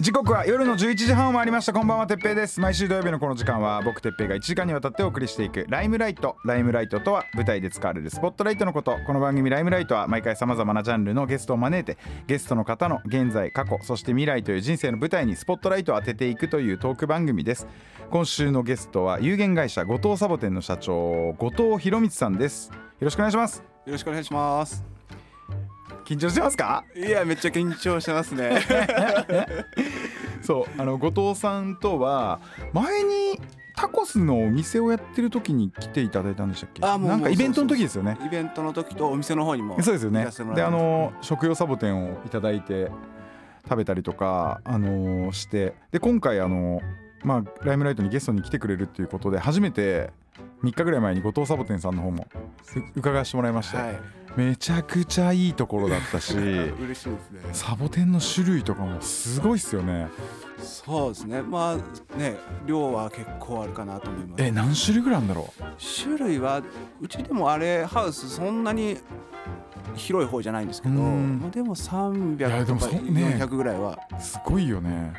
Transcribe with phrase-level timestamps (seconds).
[0.00, 1.72] 時刻は夜の11時半を回りました。
[1.72, 2.60] こんばんはてっぺいです。
[2.60, 6.36] 毎週土曜日のこの時間は僕てっぺいが1時間にわたってお送りしていくライムライト。
[6.44, 8.98] ライムライトとは舞台で使われるスポットライトのこと。
[9.06, 17.66] この番組ライムライトは毎回さまざまなジャンルのゲストを招いてゲストの方の現在過去そして未来という人生の舞台にスポットライトを当てていくというトーク番組です。
[18.10, 22.68] 今週のゲストは有限会社後藤サボテンの社長後藤博光さんです。
[22.68, 23.64] よろしくお願いします。
[23.86, 24.93] よろしくお願いします。
[26.04, 26.84] 緊張してますか？
[26.94, 28.60] いや、めっちゃ緊張してますね。
[30.42, 32.40] そうあの後藤さんとは
[32.72, 33.40] 前に
[33.76, 36.84] タコスのお店をやってる時に来ていただいたんでしたっけ？
[36.86, 38.16] あもうなんかイベントの時ですよね。
[38.24, 39.80] イベントの時とお店の方にも。
[39.82, 40.26] そうですよね。
[40.54, 42.90] であの食用サボテンをいただいて
[43.64, 45.74] 食べたりとかあのして。
[45.90, 46.82] で今回あの
[47.22, 50.10] まあライムライトにゲストに来てくれるっていうことで初めて
[50.62, 53.98] 3日ぐらい前に後藤サボテンさんの方もう伺わせてもらいまして、はい。
[54.36, 57.40] めちゃくちゃいいところだったし 嬉しいですね。
[57.52, 60.08] サボテンの種類とかもすごいっすよね
[60.62, 61.42] そうですね。
[61.42, 64.44] まあね、量は結構あるかなと思います。
[64.44, 65.52] え何種類ぐらいあるんだろ
[66.02, 66.62] 種類は
[67.00, 68.98] うちでもあれハウスそんなに
[69.94, 73.98] 広い方じゃないんですけど、うんまあでもいや300でとかもそね400ぐらいは。
[74.18, 75.12] うすごいよね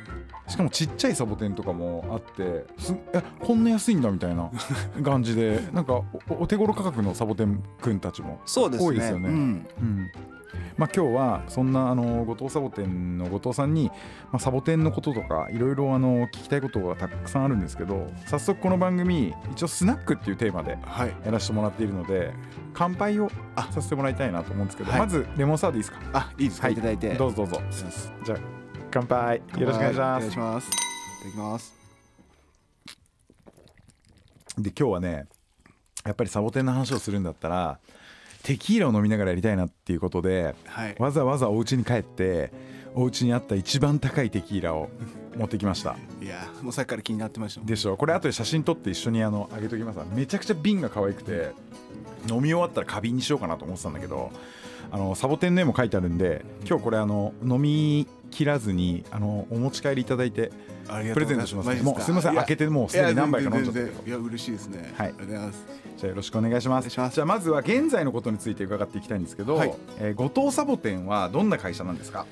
[0.48, 4.50] しかもちっちゃいサボテンとかもあってすえこんな安いんだみたいな
[5.04, 5.94] 感じでなんか
[6.30, 8.88] おお手頃価格のサボテンくんたちもそうですね。
[8.90, 9.30] 多いですよね。
[9.30, 9.36] うん。
[9.36, 10.12] うん。
[10.78, 13.88] まあ、今日はそんなあの後藤サボテンの後藤さんに、
[14.32, 21.14] まあ、サボテンのこととかいろいろあの聞きたいことがたくさんあるんですけど早速この番組一応スナックっていうテーマではい。
[21.26, 22.34] やらせてもらっているので
[22.74, 23.68] 乾杯をあ。
[23.72, 25.00] させてもらいたいなと思うんですけど、はい。
[25.02, 26.00] まずレモンサワーでいいですか？
[26.14, 26.74] あ、いいですか、、はい。
[26.74, 27.14] いただいて。
[27.16, 27.62] どうぞどうぞ。
[28.24, 28.38] じゃあ
[28.96, 30.70] 乾杯よろしくお願いしおます願いします。
[30.70, 30.72] い
[31.24, 31.76] ただきます。
[34.58, 35.26] で今日はね
[36.06, 37.78] やっぱりサボテンの話をするんだったら
[38.44, 40.96] テキーラを飲みながらやりたいなっていうことではい。
[40.98, 42.54] わざわざお家に帰って
[42.94, 44.90] お家にあった一番高いテキーラを
[45.36, 47.66] 持ってきましたいや、もうさっきから気になってました。
[47.66, 47.98] でしょ？
[47.98, 51.52] これ後で写真撮って一緒にあのあげときますめちゃくちゃ瓶が可愛くて
[52.30, 54.32] 飲み終わったら花瓶にしようかなと思ってたんだけど
[54.90, 60.52] あのサボテンの絵も書いてあるんで今日これあの飲み切らずにあのお持ち帰りいただいて
[61.14, 61.26] プレ。
[61.26, 62.34] ゼントしますもうすいません。
[62.34, 64.94] や開けてもうすでに何杯か飲んじゃったけどいや嬉しいですね。
[64.98, 65.08] はい。
[65.08, 65.66] ありがとうございます。
[65.98, 66.90] じゃあよろしくお願いします。
[66.90, 69.74] じゃあまずは現在のことについて伺っていきたいんですけど、はい。
[70.00, 72.26] えー後藤サボテンはどんな会社なんですか？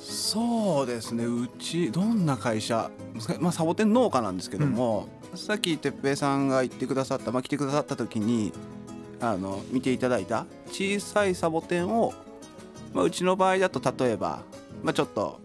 [0.00, 1.24] そうですね。
[1.24, 2.90] うちどんな会社、
[3.40, 8.52] まあサボテン農家なんですけども、さっき哲平さんが言ってくださった、まあ来てくださった時に
[9.20, 12.12] あの見ていただいた小さいサボテンを、
[12.92, 14.42] まあうちの場合だと例えば、
[14.84, 15.40] まあちょっと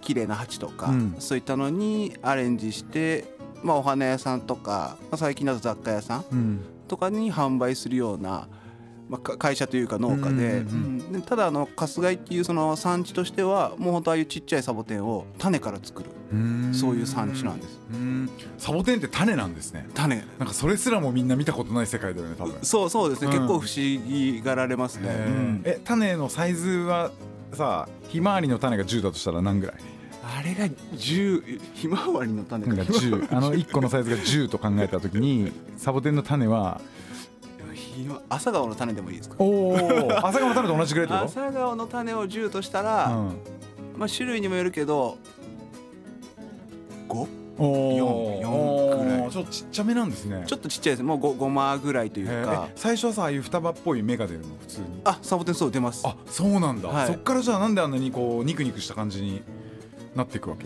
[0.00, 1.16] 綺麗な鉢とか、うん。
[1.18, 3.24] そういったのにアレンジして、
[3.62, 6.60] まあお花屋さんとか、まあ最近だと雑貨屋さんうん。
[6.86, 8.48] とかに販売するような、
[9.08, 10.64] まあ、か会社というか農家で,、
[11.12, 16.10] でただあの春日井っていうその産地としてはもう本当ああいうちっちゃいサボテンを種から作る。
[16.72, 17.80] そういう産地なんです。
[17.90, 18.30] うん。
[18.58, 19.88] サボテンって種なんですね。
[19.94, 20.16] 種。
[20.38, 22.58] なんかそれすらもみんな見たことない世界だよね多分。
[22.62, 23.32] そうそうですね、うん。
[23.32, 25.08] 結構不思議がられますね、
[25.64, 27.10] え種のサイズは
[27.52, 29.76] さひまわりの種が10だとしたら何ぐらい？
[30.22, 36.80] あれが10ひまわりの種なんか10あの1個のサイズが10と考えた時にサボテンの種は
[38.28, 39.36] 朝顔の種でもいいですか？
[39.38, 43.36] おお朝顔の種と同じぐらいってこ朝顔の種を10としたと、ら、うん、
[43.96, 45.18] まあ種類にもよるけど
[47.08, 47.37] 5?
[47.58, 49.30] お四四くらい。
[49.30, 50.44] ちょっとちっちゃめなんですね。
[50.46, 51.02] ちょっとちっちゃいです。
[51.02, 52.68] もう 5, 5マぐらいというか。
[52.68, 54.46] え最初はさああいう双葉っぽい芽が出るの？
[54.60, 54.86] 普通に。
[55.04, 56.06] あサボテンそう出ます。
[56.06, 57.06] あそうなんだ、はい。
[57.08, 59.42] そっからじゃあなんであんなにこうニクニクした感じに
[60.14, 60.64] なっていくわけ？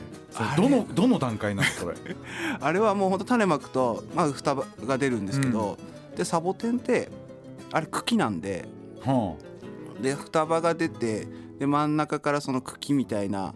[0.61, 1.97] どのどの段階なのそれ？
[2.61, 5.79] あれはもうほんと種まくと、まあ、双葉が出るんですけど、
[6.17, 7.11] でサボテンって
[7.73, 8.67] あれ茎なんで
[9.05, 9.35] は
[10.01, 11.27] で双葉が出て
[11.59, 13.55] で真ん中からその茎みたいな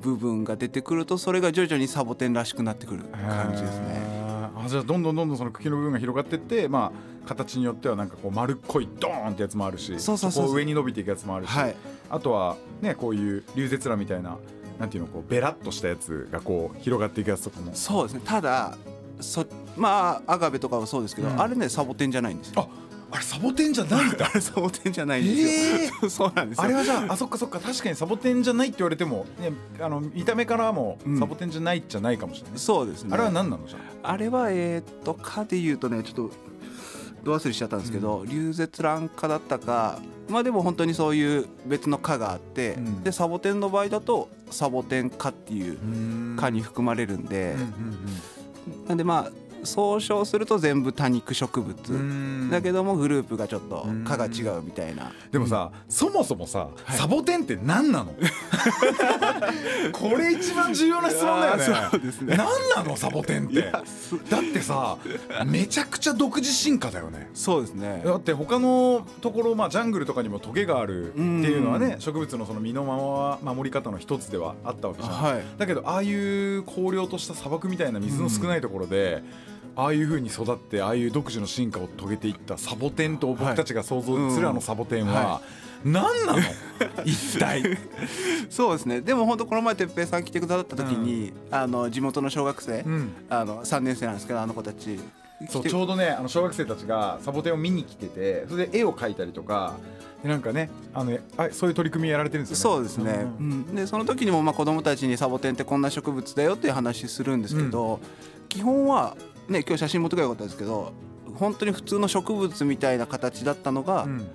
[0.00, 4.16] 部分が出てくるとそれが徐々にサボテンらしくなってくるあ感じですね。
[4.54, 6.92] あじゃあどんどんどんどんその茎の部分が広がってってま
[7.24, 11.76] あ形によってはなんかこう丸っこいドーンってやつもあるしそうそう上に伸びていくやつもあるし、はい。
[12.08, 14.38] あとはねこういう流絶卵みたいな
[14.78, 17.72] なんていうのこうベラッとしたやつがこう広がっていくやつとかも。
[17.74, 18.20] そうですね。
[18.24, 18.76] ただ
[19.20, 21.40] そまあアガベとかはそうですけど、うん。
[21.40, 22.68] あれねサボテンじゃないんですよ。
[22.68, 24.26] ああれサボテンじゃないんだ。
[24.26, 26.10] あ れサボテンじゃないんですよ。
[26.10, 26.64] そうなんですよ。
[26.64, 31.18] あれはじゃああそっかそっか確かにサボテンじゃないって言われても、ね、あの見た目からもうん。
[31.18, 33.10] サボテンじゃないじゃないかもしれない、そうですね。
[33.12, 34.16] あれは何なのじゃあ？
[34.16, 36.30] れはえーっとかで言うとねちょっと
[37.24, 39.98] ど忘れしちゃったんですけど、リュウゼツラン科だったか
[40.28, 43.02] まあでも本当にそういう別の科があって、うん。
[43.04, 45.78] でサボテンの場合だとサボテン科っていう
[46.36, 47.56] 科に含まれるんで、
[48.88, 49.32] なんでまあ
[49.66, 56.96] 総称すると全部多肉植物、だけどもグループがちょっと科が違うみたいな、でもさ、そもそもさ、はい。
[56.96, 58.14] サボテンって何なの？
[59.92, 61.64] これ一番重要な質問だよね。
[61.90, 62.36] そうですね。
[62.36, 62.96] 何なの？
[62.96, 63.62] サボテンって。
[63.62, 63.82] だっ
[64.52, 64.96] てさ
[65.46, 67.30] めちゃくちゃ独自進化だよね。
[67.34, 68.02] そうですね。
[68.04, 72.84] だって他のところ、まあ、ジャングルとかにもトゲがあるっていうのはね植物のその身の
[73.42, 75.44] 守り方の一つではあったわけじゃん、はい。
[75.58, 79.22] だけどああいう荒涼とした砂漠みたいな水の少ないところで、
[79.76, 85.40] ああいう風に育ってああいう独自の進化を遂げていったサボテンと僕たちが想像するあのサボテンはは
[85.84, 86.38] 何なの？
[87.04, 87.62] 一体。
[88.48, 89.00] そうですね。
[89.02, 93.12] でも本当この前哲平さん来てくださった時に、あの地元の小学生、うん。
[93.28, 94.98] あの3年生なんですけどあの子たち。
[95.50, 99.74] そうちょうどねあの小学生たちがサボテンを見に来ててそれで絵を描いたりとか
[100.22, 102.76] でなんかねあのあそういう取り組みやられてるんですよね。
[102.76, 103.74] そうですね、うん。
[103.74, 108.00] でその時にもまあ子供たちにサボテンってこんな植物だよっていう話するんですけど、
[108.48, 109.14] 基本は
[109.48, 110.92] ね今日写真持ってくればよかったですけど
[111.36, 114.26] 本当に普通の植物みたいな形だったのが、うん。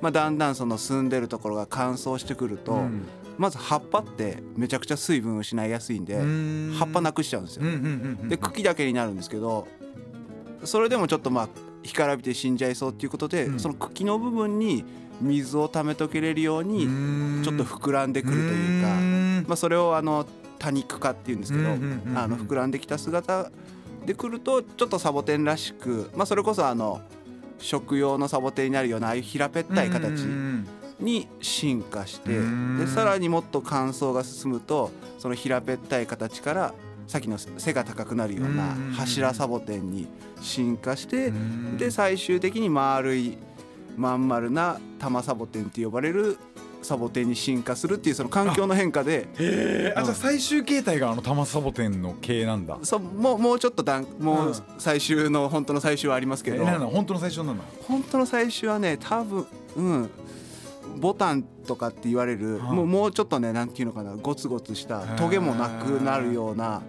[0.00, 3.06] まあ、だんだんその住んでるところが乾燥してくると、うん。
[3.36, 6.74] まず葉っぱってめちゃくちゃ水分を失いやすいんで、うん。
[6.76, 7.64] 葉っぱなくしちゃうんですよ。
[8.28, 9.66] で茎だけになるんですけど
[10.64, 11.48] それでもちょっとまあ
[11.84, 13.60] 干からびて死んじゃいそうっていうことで、うん。
[13.60, 14.84] その茎の部分に
[15.20, 19.44] 水を溜めとけれるようにちょっと膨らんでくるというか、ん。
[19.46, 20.26] まあ、それをあの
[20.58, 23.50] 多肉化っていうんですけど、あの膨らんできた姿
[24.06, 27.00] でくるとちょっとサボテンらしく、まあ、それこそあの
[27.58, 30.68] 食用のサボテンになるようなああいう平べったい形うん
[31.00, 32.78] に進化してうん。
[32.78, 36.74] でさらにもっと乾燥が進むとその平べったい形から
[37.06, 40.08] さっきの背が高くなるようなうん柱サボテンに
[40.40, 41.76] 進化してうん。
[41.76, 43.38] で最終的に丸い
[43.96, 46.38] まん丸な玉サボテンって呼ばれる
[46.82, 49.94] サボテンに進化するっていうその環境の変化でへえ。
[49.96, 52.78] あじゃあ最終形態があの玉サボテンの系なんだ。
[52.82, 59.46] そうもうもうちょっとだんもう最終の本当の最終はありますけどえなんなの本当の最初なんだ本当の最終はね多分
[59.76, 60.10] うん。
[60.96, 66.82] ボタンとかって言われる、はいもうもうちょっとねなんていうのかなゴツゴツしたトゲもなくなるような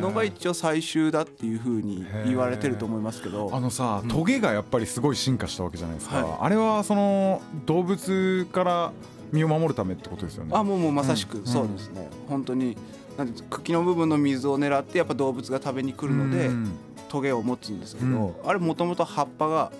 [0.00, 3.50] のが一応最終だっていうふうに言われてると思いますけど。
[3.52, 4.08] あのさうん。
[4.08, 6.38] トゲがやっぱりすごい進化したわけじゃないですか、はい。
[6.40, 8.92] あれはその動物から
[9.30, 10.50] 身を守るためってことですよね。
[10.54, 11.46] あもうもうまさしくうん。
[11.46, 12.76] そうですね、本当に
[13.16, 16.72] なんて茎の部分の水を狙ってやっぱ動物が食べに来るのでうん。
[17.08, 18.34] トゲを持つんですけど、うん。
[18.48, 19.72] あれもともと葉っぱが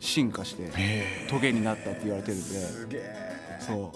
[0.00, 0.70] 進化して
[1.28, 3.37] トゲになったって言われてるんで。
[3.68, 3.92] そ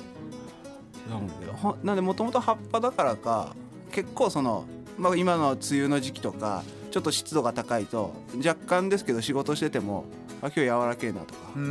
[1.09, 1.11] う。
[1.11, 3.55] なのでほなんでもともと葉っぱだからか
[3.91, 4.65] 結構その、
[4.99, 10.05] まあ、今の梅雨の時期とかちょっと湿度が高いと若干ですけど仕事してても
[10.41, 11.41] あ今日柔らけえなとか。
[11.57, 11.63] う、ん。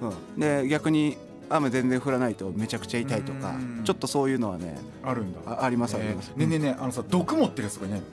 [0.00, 1.18] うん、で逆に
[1.50, 3.82] 雨全然降らないとめちゃくちゃ痛いとかうん。
[3.84, 5.40] ちょっとそういうのはねあるんだ。
[5.46, 8.06] あありますあります、ねえねえねえあのさ毒持ってるやつとかいないの？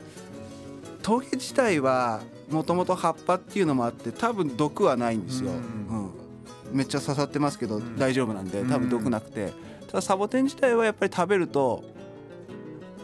[1.01, 5.51] トゲ自体はもともと葉っぱっていうのもあって多分毒はないんですよ、
[6.71, 7.97] めっちゃ刺さってますけどん。
[7.97, 8.69] 大丈夫なんでうん。
[8.69, 9.53] 多分毒なくて。
[9.87, 11.83] ただサボテン自体はやっぱり食べると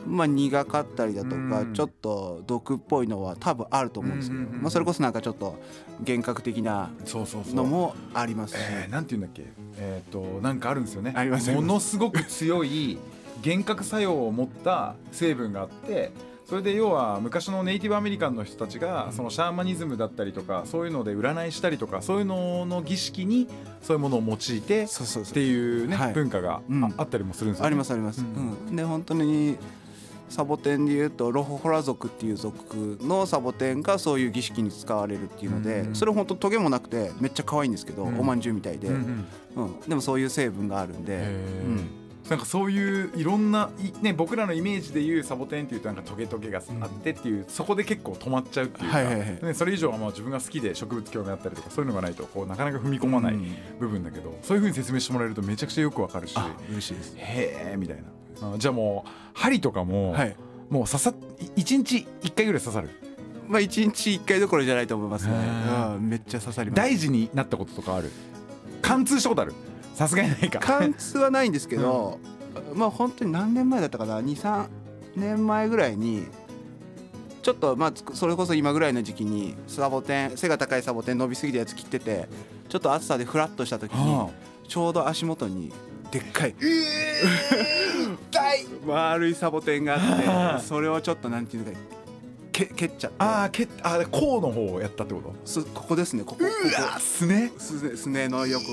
[0.06, 1.74] まあ苦かったりだとかうん。
[1.74, 4.42] ちょっと毒っぽいのは多分あると思うんですけど。
[4.52, 5.56] まあそれこそなんかちょっと
[6.00, 6.90] 幻覚的な
[7.54, 8.60] のもありますし。
[8.60, 9.46] えー、なんて言うんだっけ？
[9.78, 11.14] えっ、となんかあるんですよね。
[11.56, 12.98] ものすごく強い
[13.46, 16.12] 幻覚作用を持った成分があって
[16.46, 23.48] それで要は昔のネイティブアメリカンの人たちがそのシャーマニズムだったりとかそういうので占いしたりとかそういうのの儀式に
[23.82, 23.98] そう。
[23.98, 24.88] いうものを用いてっ
[25.34, 26.14] ていうね、はい。
[26.14, 26.62] 文化が
[26.98, 28.76] あ,、ったりもするんですよ、ね、ありますあります、ううん。
[28.76, 29.58] で本当に
[30.30, 38.20] サボテンでいうとロホホラ族っていう族のサボテンがそういう儀式に使われるっていうので、うんそれ本当トゲもなくてめっちゃ可愛いんですけど、うん。
[38.20, 38.98] おまんじゅうみたいで、ううん。
[38.98, 39.80] んうん。
[39.82, 41.20] でもそういう成分があるんで、う
[41.70, 49.40] んなんかそういういろんないね僕らのイメージでいうサボテンっていうとなんかトゲトゲがあってっていう、そこで結構止まっちゃうっていうか、はいはいはい。
[49.44, 53.56] ね、それ以上はまあ自分が好きで植物興味あったりとかそういうのがないとこうなかなか踏み込まないうん。
[53.80, 56.34] 部分だけど、そういうふうに説明してもらえるとめちゃくちゃよくわかるし。
[56.38, 57.16] あ嬉しいです。
[57.18, 57.98] へえみたい
[58.42, 58.54] な。
[58.54, 60.36] あじゃあもう針とかも、はい。
[60.70, 62.90] もう刺さっ1日1回ぐらい刺さる？
[63.48, 65.34] まあ一日一回どころじゃないと思いますね。
[66.00, 66.78] めっちゃ刺さります。
[66.78, 68.10] 大事になったこととかある？
[68.82, 69.54] 貫通したことある？
[69.94, 70.60] さすがにないか。
[70.60, 72.20] 貫通はないんですけど、
[72.74, 74.22] まあ本当に何年前だったかな。
[74.22, 74.68] 23
[75.16, 76.26] 年前ぐらいに
[77.44, 82.28] ちょっとまあつそれこそ今ぐらいの時期にサボテン背が高いサボテン伸びすぎたやつ切ってて
[82.70, 84.30] ちょっと暑さでフラッとした時にあ
[84.68, 85.72] ちょうど足元に
[86.10, 88.66] でっかい痛い。
[88.88, 91.80] 丸いサボテンがあはあって それをちょっとなんていうのか
[92.52, 93.16] け蹴っちゃって。
[93.20, 95.34] ああけあこうの方をやったってこと？
[95.46, 97.52] すここですねこここうわすね。
[97.54, 98.66] こすねすねの横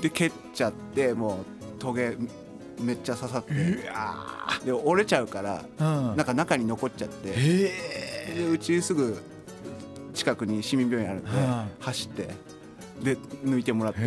[0.00, 2.16] で蹴っちゃってもうトゲ
[2.80, 3.54] めっちゃ刺さって
[4.64, 6.16] で折れちゃうからうん。
[6.16, 9.20] なんか中に残っちゃってへでうちすぐ
[10.14, 12.28] 近くに市民病院あるんでは走って
[13.02, 14.00] で抜いてもらって。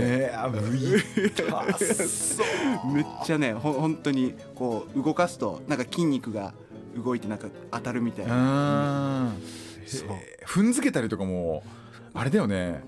[2.93, 6.53] めっちゃねほ本当にこう動かすとなんか筋肉が
[6.95, 8.33] 動いてなんか当たるみたいな。
[8.35, 8.37] う
[9.27, 9.43] ん。
[10.45, 11.63] 踏んづけたりとかも
[12.13, 12.81] あれだよね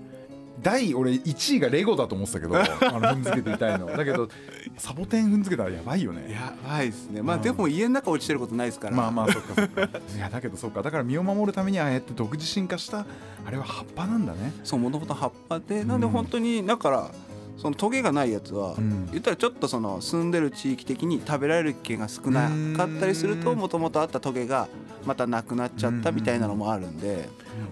[0.62, 2.68] 第俺1位がレゴだと思ってたけど あの
[3.00, 3.86] 踏んづけて痛いの。
[3.86, 4.28] だけど
[4.76, 6.32] サボテン踏んづけたらやばいよね。
[6.32, 7.22] やばいですね。
[7.22, 7.42] まあうん。
[7.42, 8.96] でも家の中落ちてることないですから。
[8.96, 9.82] まあまあそっかそっか。
[10.16, 10.82] いやだけどそうか。
[10.82, 13.06] だから身を守るためにああやって独自進化した
[13.46, 14.52] あれは葉っぱなんだね。
[14.64, 15.84] そうもともと葉っぱで。
[15.84, 17.10] なんで本当にだから
[17.58, 19.08] そのトゲがないやつは、うん。
[19.10, 23.58] 言ったらちょっとその住んでる地域的に食べられる危険が少なかったりするとうん。
[23.58, 24.68] もともとあったトゲが
[25.04, 27.28] またなくなっちゃったみたいなのもあるんで、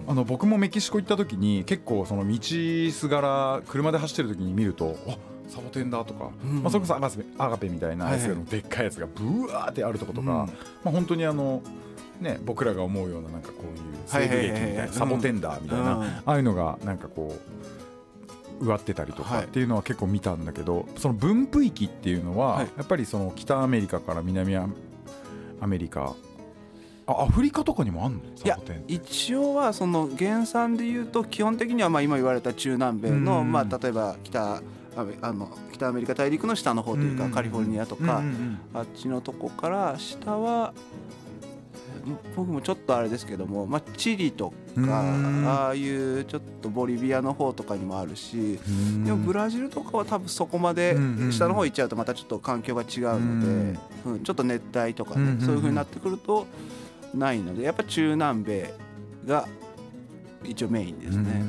[0.07, 2.39] あの僕もメキシコ行った時に結構その道
[2.91, 5.17] すがら車で走ってる時に見るとあ
[5.47, 6.63] サボテンだとか、うん。
[6.63, 10.35] まあ、それこそアガペアガペみたいなやつのでっかいやつがブワーってあるとことか、うん。
[10.37, 10.47] ま
[10.85, 11.61] あ、本当にあの、
[12.19, 16.03] ね、僕らが思うようななんかこういう西部劇みたいないサボテンダーみたいな、うん。
[16.03, 17.76] ああいうのがなんかこう
[18.59, 19.45] 植わってたりとかはい。
[19.45, 22.67] っていうのは結構見たんだけどその分布域っていうのははい。
[22.77, 24.67] やっぱりその北アメリカから南ア
[25.59, 26.15] アメリカ
[27.05, 28.19] あアフリカとかにもあんの？
[28.19, 34.61] いや一応はその原産で言うと基本的にはまあ今言われた中南米の、うんまあ、例えば北
[34.97, 38.21] アメあの北アメリカ大陸の下の方というか、うんカリフォルニアとか、
[38.73, 40.81] あっちのとこから下はえ
[42.35, 44.85] 僕もちょっとあれですけども、まあ、チリとうん。
[44.85, 45.01] か
[45.45, 48.59] ああいうちょっとボリビアの方とかにもあるし
[49.03, 50.95] でもブラジルとかは多分そこまで
[51.31, 54.23] 下の方行っちゃうとまたちょっと環境が違うので、うん。
[54.23, 56.45] ちょっと熱帯とかね、そういう風になってくると
[57.13, 58.73] ないのでやっぱ中南米
[59.25, 59.47] が
[60.43, 61.43] 一応メインですね、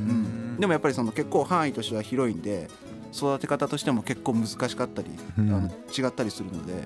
[0.58, 2.42] でもやっぱりその結構範囲としては広いん。
[2.42, 2.68] で
[3.12, 5.52] 育て方としても結構難しかったり、うん。
[5.52, 6.78] あの違ったりするので、うん。
[6.78, 6.84] へ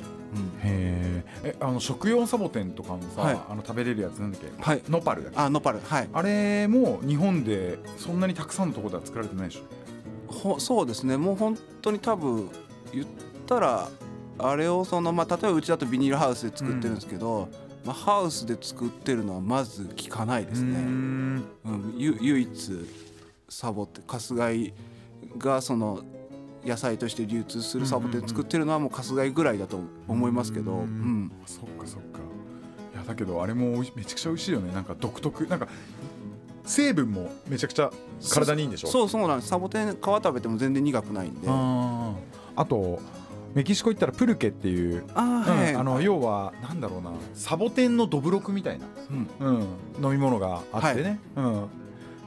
[0.62, 3.40] ええあの食用サボテンとかもさ、はい。
[3.50, 4.48] あの食べれるやつなんだっけ？
[4.62, 4.82] はい。
[4.88, 5.38] ノパルだっけ？
[5.38, 5.80] あノパル。
[5.80, 6.08] はい。
[6.12, 10.32] あれも日本でそんなにたくさんのところでは作られてないでしょ？
[10.32, 11.16] ほそうですね。
[11.16, 12.48] もう本当に多分
[12.92, 13.06] 言っ
[13.46, 13.88] たら
[14.38, 17.48] あれをその、まあ、例えばうちだとビニールハウスで作ってるんですけど、
[17.84, 20.80] まあ、ハウスで作ってるのはまず聞かないですね。
[20.80, 21.44] ん。
[21.64, 22.88] うん、ゆ唯一
[23.48, 24.72] サボって春日井
[25.38, 26.02] がその
[26.64, 31.32] 野菜として流通するサボテン作ってるのはもう春日井ぐらいだと思いますけど、ううんん。
[31.46, 32.18] そっかそっか。
[32.94, 34.72] いやだけどあれもめちゃくちゃ美味しいよね。
[34.72, 35.46] なんか独特。
[35.46, 35.68] なんか
[36.64, 37.90] 成分もめちゃくちゃ
[38.30, 38.88] 体にいいんでしょ？
[38.88, 39.48] そうそうなんです。
[39.48, 41.48] サボテン皮食べても全然苦くないんで。
[41.48, 43.00] あと
[43.54, 47.10] メキシコ行ったらプルケっていう、あーはい、うんあの要はなんだろうな。
[47.34, 48.86] サボテンのどぶろくみたいな、
[49.40, 49.46] うん。
[49.46, 51.66] うん、飲み物があってね、うん、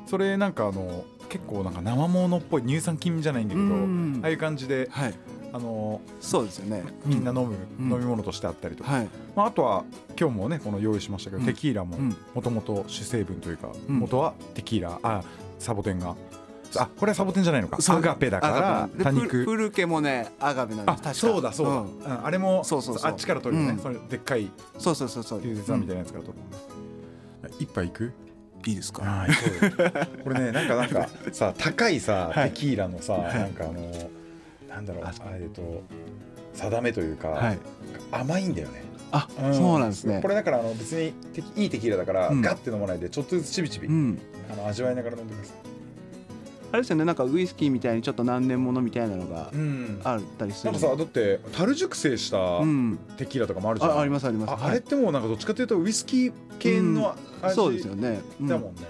[0.06, 4.20] それなんかあの結構なんか生ものっぽい乳酸菌じゃないんだけど、うん。
[4.24, 5.14] ああいう感じではい。
[5.54, 6.84] あのそうですよね。
[7.06, 7.92] みんな飲む、うん。
[7.92, 9.10] 飲み物としてあったりとか、はい。
[9.36, 9.86] まあ、あとは
[10.20, 11.48] 今日もねこの用意しましたけど、うん。
[11.48, 12.16] テキーラもうん。
[12.34, 14.00] もともと主成分というか、うん。
[14.00, 15.24] 元はテキーラあ
[15.60, 16.16] サボテンが。
[16.78, 17.78] あこれはサボテンじゃないのか。
[17.88, 19.46] アガペだから多肉。
[19.46, 21.14] プルケもねアガベなんであす確か。
[21.14, 22.26] そうだそうだ、んうん。
[22.26, 23.12] あれもそうそうそう。
[23.12, 23.82] あっちから取るよね、うん。
[23.82, 25.40] それでっかいそうそうそうそう。
[25.40, 28.12] みたいなやつから取る、一杯いく？
[28.66, 29.04] いいですか？
[29.06, 29.92] ああそうよ
[30.24, 31.08] これねなんかなんか。
[31.32, 32.50] さ高いさ、はい。
[32.52, 33.20] テキーラのさ、い。
[33.40, 33.74] なんかあの
[34.70, 35.84] なんだろうあえっと
[36.54, 37.60] 定めというか、はい。
[38.12, 38.84] 甘いんだよね。
[39.12, 40.20] あ、そうなんですね。
[40.22, 41.14] これだからあの別に
[41.56, 42.42] いいテキーラだから、うん。
[42.42, 44.20] ガッて飲まないでちょっとずつちびちび、うん。
[44.52, 45.56] あの味わいながら飲んでください。
[45.58, 45.68] あ
[46.76, 50.02] れですよねなんかウイスキーみたいにちょっと何年ものみたいなのがうん。
[50.04, 50.72] あったりする。
[50.74, 53.00] なんかさだって樽熟成したうん。
[53.18, 54.52] テキーラとかもあるじゃん、あありますあります。
[54.52, 58.48] ああれってもうなんかどっちかというとウイスキー系の味、そうですよね、うん。
[58.48, 58.82] だもんね、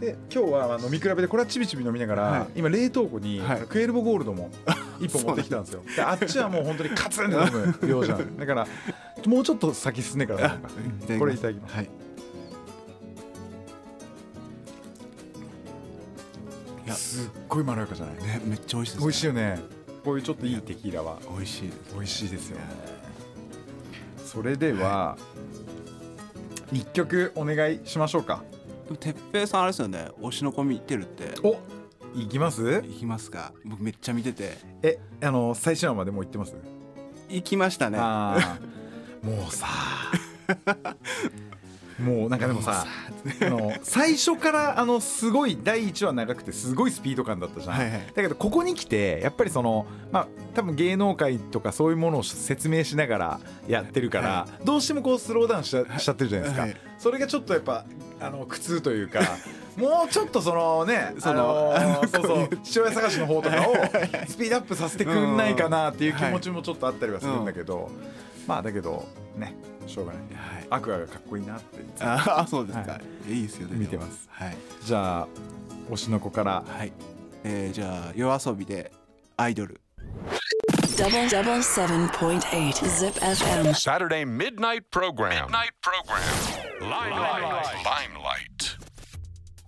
[0.00, 2.46] で今日はまあ飲み比べでこれはちびちび飲みながら、はい。
[2.56, 3.60] 今冷凍庫にはい。
[3.62, 4.50] クエルボゴールドも
[5.00, 5.82] 一本持ってきたんですよ。
[5.96, 8.36] であっちはもう本当にカツンって飲む量じゃん。
[8.36, 8.66] だから
[9.26, 10.58] もうちょっと先進んでから
[11.18, 11.74] これいただきます。
[11.74, 11.90] はい
[16.88, 18.14] いやすっごいまろやかじゃない？
[18.16, 19.60] ねめっちゃ美味しいです、ね、美味しいよね。
[20.04, 21.18] こういうちょっといいテキーラは。
[21.36, 22.58] 美味しい美味しいですよ。
[22.58, 22.64] ね。
[24.24, 25.18] それでは
[26.72, 28.42] 一曲お願いしましょうか。
[28.86, 30.08] でも哲平さんあれですよね。
[30.20, 31.34] 推しの子見てるって。
[31.42, 31.58] お
[32.14, 32.62] いきます？
[32.62, 33.52] 行きますか。
[33.64, 34.56] 僕めっちゃ見てて。
[34.82, 36.54] えあの最新話までもう行ってます？
[37.28, 37.98] 行きましたね。
[37.98, 39.66] もうさ
[41.98, 42.86] もうなんかでもさ
[43.42, 48.06] あの最初からあのすごい第1話長くてすごいスピード感だったじゃん、はいはい。
[48.14, 57.84] だけどここに来てやっぱりそのまあ多分芸能界とかそういうものを説明しながらやってるから、はどうしてもこうスローダウンしちゃしちゃってるじゃないですか、はいそれがちょっとやっぱ
[58.20, 59.20] あの苦痛というか
[59.78, 63.74] もうちょっとそのねそのあのそうそう父親探しの方とかを
[64.26, 67.88] スピードアップさせてくんないかなっていう気持ちもちょっとあったりはするんだけど、
[68.48, 69.54] まあだけどね
[69.88, 70.22] しょうがない。
[70.34, 70.66] はい。
[70.70, 73.38] アクアがかっこいいなってああそうですか、、はい。
[73.40, 74.28] いですよね見てます。
[74.30, 75.28] はい、じゃあ
[75.90, 76.62] 推しの子から。
[76.66, 76.92] はい。
[77.44, 78.92] えー、じゃあ夜遊びで
[79.36, 79.80] アイドル。
[80.96, 83.72] Double double seven point eight Zip FM.
[83.72, 85.46] Saturday midnight program.
[85.46, 86.18] Midnight program.
[86.80, 87.64] Limelight.
[87.84, 88.78] Limelight.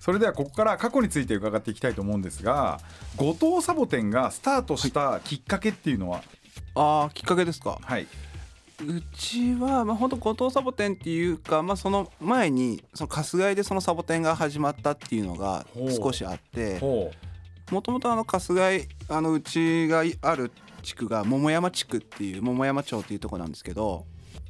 [0.00, 2.80] それではここから過去について伺っていきたいと思うんですが
[3.16, 6.22] 後藤サボテンがスタートしたきっかけっていうのは？
[6.74, 7.78] ああきっかけですか。
[7.80, 8.06] はい
[8.87, 17.10] うちはまあ本当後藤サボテンっていうかまあその前にその春日井でそのサボテンが始まったっていうのが少しあってほ
[17.70, 20.50] もともとあの春日井あのうちがある
[20.82, 24.06] 地区が桃山地区っていう桃山町っていうところなんですけど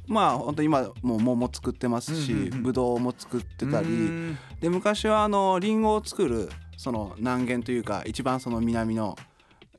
[0.07, 4.37] まあ本当今もう桃作ってますしうんうんうんぶどうも作ってたうりん。
[4.59, 9.17] で昔はあのリンゴを作るその南限というか一番その南の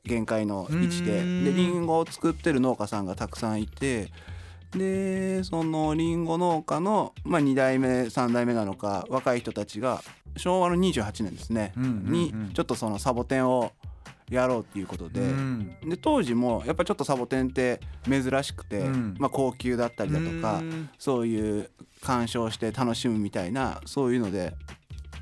[0.05, 1.43] 限界の位置でうん。
[1.43, 4.11] でリンゴを作ってる農家さんがたくさんいて
[4.75, 10.01] でそのリンゴ農家の、まあ、2代目3代目なのか若い人たちが
[10.37, 13.71] 昭和の28年ですね、うんうんうんにちょっとそのサボテンを
[14.29, 15.21] やろうっていうことで。
[15.21, 15.75] うん。
[15.87, 19.15] で当時もやっぱちょっとサボテンって珍しくて、うん。
[19.19, 20.89] まあ、高級だったりだとか、うん。
[20.97, 21.69] そういう
[22.01, 24.53] 鑑賞して楽しむみたいなそういうので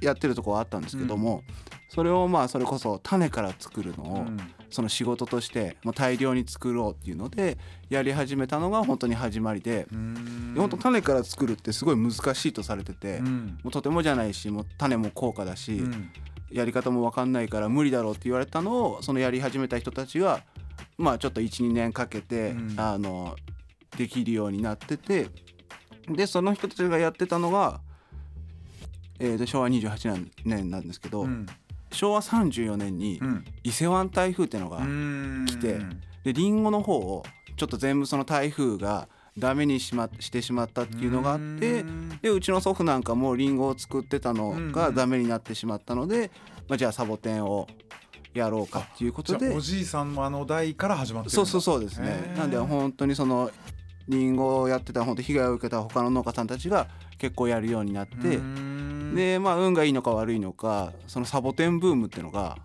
[0.01, 1.43] やってるとこはあったんですけども、
[1.89, 4.39] それをまあそれこそ種から作るのをうん
[4.71, 7.57] その仕事としてもう大量に作ろうっていうので
[7.89, 9.85] やり始めたのが本当に始まりで
[10.55, 13.59] 本当種から作るってすごい難しいとされてて、うん。
[13.63, 16.11] もうとてもじゃないしもう種も高価だし、うん。
[16.49, 20.41] やり方も分かんないから無理だろうって言われたのをそのやり始めた人たちが
[20.97, 22.75] まあちょっと12年かけて、うん。
[22.77, 23.35] あの
[23.97, 25.27] できるようになってて
[26.07, 27.81] でその人たちがやってたのが、
[29.19, 31.45] えーと昭和28年なんですけど、うん
[31.91, 33.45] 昭和34年にうん。
[33.63, 35.45] 伊勢湾台風っていうのが、うん。
[35.47, 35.79] 来て
[36.23, 37.23] でリンゴの方を
[37.57, 39.07] ちょっと全部その台風が
[39.37, 42.09] ダメにし,、ま、してしまったっていうのがあってうん。
[42.21, 46.31] でうちの祖父なんかもリンゴを作ってたのがダメになってしまったので、
[46.67, 47.67] まあ、じゃあサボテンを
[48.33, 49.49] やろうかっていうことで。
[49.55, 52.33] おじいさんもあの代から始まってそうそうそうですね。
[52.37, 53.51] なんで本当にその
[54.07, 56.87] リンゴをやってた本当被害を受けた他の農家さんたちが
[57.17, 58.70] 結構やるようになってうん
[59.13, 62.57] でまあ運がいいのか悪いのかそのサボテンブームっていうのが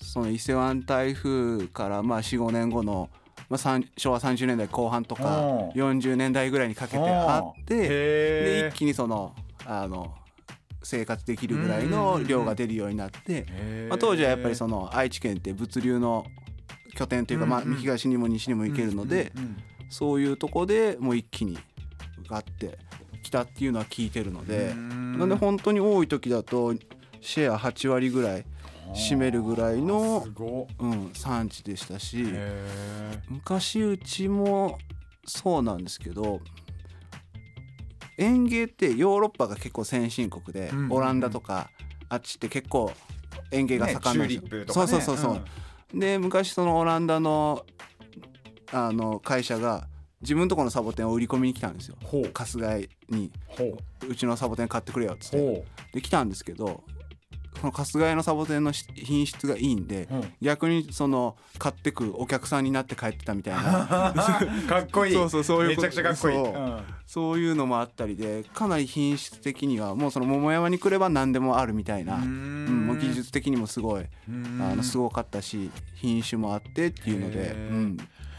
[0.00, 3.08] その伊勢湾台風からまあ45年後の、
[3.48, 5.68] まあ、昭和30年代後半とかうん。
[5.70, 10.14] 40年代ぐらいにかけてあってでへ一気にそのあの
[10.82, 13.46] 生活できるぐらいの量が出るようになって、
[13.88, 16.26] まあ、当時はやっぱりその愛知県って物流の
[16.96, 19.32] 拠点というか、まあ、東にも西にも行けるので、
[19.88, 21.56] そういうとこでもう一気に
[22.28, 22.78] ガッて
[23.22, 25.18] きたっていうのは聞いてるので、うん。
[25.18, 26.74] なんで本当に多い時だと
[27.20, 28.44] シェア8割ぐらい
[28.94, 30.26] 占めるぐらいの
[30.78, 32.62] うん、産地でしたしへ
[33.28, 34.78] 昔うちも
[35.24, 36.40] そうなんですけど
[38.18, 41.70] 園芸ってヨーロッパが結構先進国で、オランダとか
[42.08, 42.92] あっちって結構
[43.50, 44.58] 園芸が盛んなんですよ。
[44.58, 45.30] ねそうそうそうそ
[45.94, 47.64] う、で昔そのオランダの
[48.70, 49.88] あの会社が
[50.22, 51.96] 自分とこのサボテンを売り込みに来たんですよ。
[52.32, 53.30] 春日井に。
[53.46, 54.06] ほう。
[54.08, 55.36] うちのサボテン買ってくれよっつって。
[55.38, 56.82] ほで来たんですけど
[57.60, 60.34] その春日井のサボテンのし品質がいいんでううん。
[60.40, 64.12] 逆にその買ってくお客さんになって帰ってたみたいな。
[64.68, 65.12] かっこいい。
[65.12, 65.88] そうそうそういうこと。
[65.88, 66.36] めちゃくちゃかっこいい。
[66.36, 66.54] そう。
[66.54, 66.80] うん。
[67.06, 72.84] そういうのもあったりでかなり品質的にはもうその桃山に来れば何でもあるみたいな、ううん。
[72.84, 77.96] んもう技術的にもすごいあのすごかったし品種もあってっていうので、うん、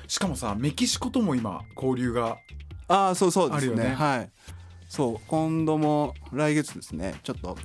[0.07, 2.37] しかもさメキシコとも今交流が
[2.87, 3.71] ああそうそうですね。
[3.73, 3.95] あるよね。
[3.95, 4.29] はい。
[4.87, 7.15] そう今度も来月ですね。
[7.23, 7.57] ちょっと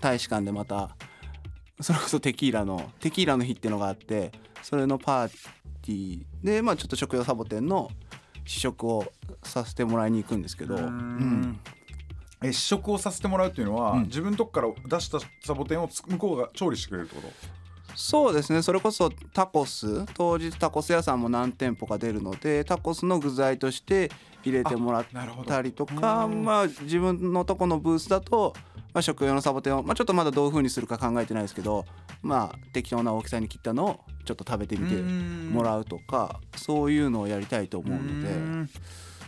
[0.00, 0.96] 大使館でまた
[1.80, 5.28] それこそテキーラのテキーラの日っていうのがあってそれのパー
[5.82, 7.90] ティーでまあちょっと食用サボテンの
[8.46, 10.86] 試食をさせてもらいに行くんですけど、ううん。
[10.86, 11.60] ん、
[12.42, 14.02] え試食をさせてもらうっていうのは、うん。
[14.04, 17.28] 自分のとこから出したサボテンをつ向こうが調理してくれるってこと？
[17.96, 18.62] そうですね。
[18.62, 20.04] それこそタコス。
[20.14, 24.10] 当日タコス屋さんも何店舗か出るのでタコスの具材として
[24.44, 25.06] 入れてもらっ
[25.46, 28.54] たりとかうんまあ自分のとこのブースだと、
[28.92, 31.84] まあ、食用のサボテンを、まあ、ちょっとまだどういう風にするか考えてないですけど
[32.22, 38.28] まあ適当な大きさに切ったのをちょっと食べてみてもらうとかそういうのをやりたいと思うので。
[38.28, 38.70] うん。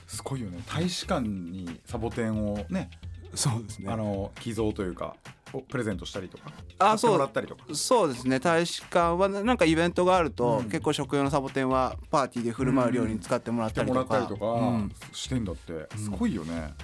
[0.09, 0.62] すごいよね。
[0.66, 2.90] 大使館にサボテンをね
[3.35, 3.92] そうですね。
[3.92, 5.16] あの寄贈というか
[5.53, 7.19] をプレゼントしたりとかあそう。
[7.19, 7.65] らったりとか。
[7.73, 8.39] そうですね。
[8.41, 10.65] 大使館はななんかイベントがあると、うん。
[10.65, 14.93] 結構食用のサボテンはパーティーで振る舞う料理に使ってもらったりとか、らったりとかうん。
[15.13, 15.89] してんだって。
[15.97, 16.75] すごいよね、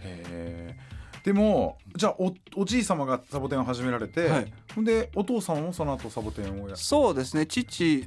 [0.00, 4.52] へえでもじゃあおおじい様がサボテンを始められて、はい。
[4.74, 7.46] ほんでお父さんもその後サボテンをやそうですね。
[7.46, 8.06] 父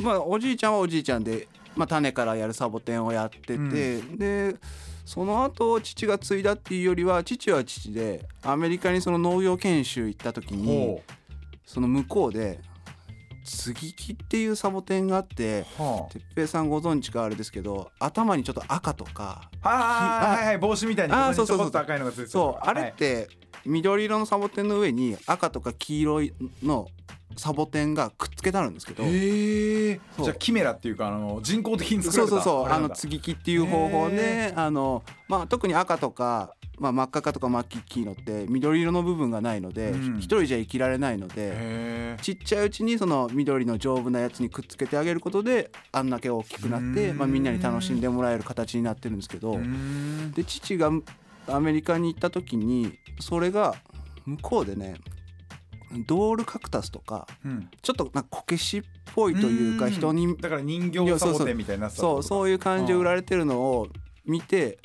[0.00, 4.16] まあおじいちゃんはおじいちゃんで、まあ、種からやるサボテンをやってて、うん。
[4.16, 4.54] で
[5.04, 11.02] その後父が継いだっていうよりは父は父でアメリカにその農業研修行った時にほ
[11.66, 12.60] その向こうで
[13.44, 15.66] 接ぎ木っていうサボテンがあって
[16.10, 21.66] 哲平さんご存知かあれですけど頭にちょっと赤とかはいはい帽子みたいにあーそうそうそう。
[22.26, 23.28] そうあれって
[23.66, 26.88] 緑色のサボテンの上に赤とか黄色いの
[27.36, 40.18] サボテンがくっつけてあるんですけどじゃあキメラっていうかあの人工的に作られたそうそうそうあのつ接ぎ木っていう方法へであの、まあ、特に赤とか、まあ、真っ赤かとか真っ黄色って緑色の部分がないのでうん。
[40.18, 47.18] 一人じゃ生きられないのでへちっちゃいうちにその緑の丈夫なやつにくっつけてあげることであんだけ大きくなって、うん。
[47.18, 50.90] まあ、みんなに楽しんでもらえる形になってるんですけどえで父が
[51.48, 53.74] アメリカに行った時にそれが
[54.24, 54.94] 向こうでね
[56.06, 57.68] ドールカクタスとかうん。
[57.82, 58.82] ちょっとなんかこけしっ
[59.14, 59.92] ぽいというかうん。
[59.92, 63.88] 人にだから人形サボテンみたいになそうそういう感じで売られてるのを
[64.24, 64.78] 見て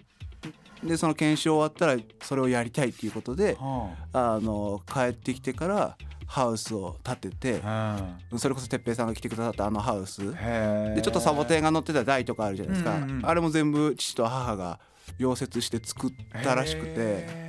[0.83, 4.39] でその研修終わったらそれをやりたいっていうことではあ。
[4.39, 8.17] の帰ってきてからハウスを建ててあ。
[8.37, 10.19] それこそ哲平さんが来てくださったあのハウス。
[10.19, 14.79] でちょっとサボテンが乗ってた台とかあるじゃないですか、うんうんあれも全部父と母が
[15.19, 16.11] 溶接して作っ
[16.43, 16.93] たらしくて。
[16.95, 17.48] へ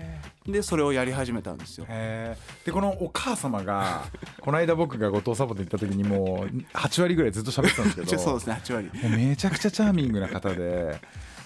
[0.52, 1.86] でそれをやり始めたんですよ。
[1.86, 2.36] で
[2.72, 4.04] このお母様が
[4.40, 8.18] この間僕が後藤サボテン行った時にもう8割ぐらいずっと喋ってたんですけど。
[8.22, 8.90] そうですね8割。
[9.16, 11.00] めちゃくちゃチャーミングな方で。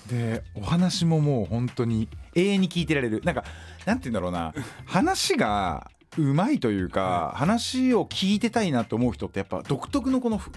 [0.08, 3.22] でお話ももう本当に永遠に聞いてられる。
[3.24, 3.44] なんか
[3.86, 4.52] なんて言うんだろうな。
[4.84, 10.50] 話がうまいというか話を聞いてたいなと思う人ってやっぱ独特のこのふ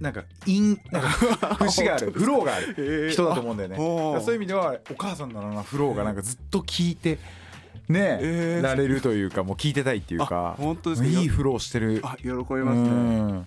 [0.00, 1.08] なんか韻なんか
[1.64, 2.12] 節がある。
[2.12, 3.76] フローがある人だと思うんだよね。
[3.76, 7.18] そういう意味ではお母さんのあのフローがなんかずっと聞いて
[7.90, 8.62] ね、えー。
[8.62, 11.08] られるというかもう聞いてたいっていうかあ本当ですか？
[11.08, 12.00] いいフローしてる。
[12.04, 13.44] あ喜びますうね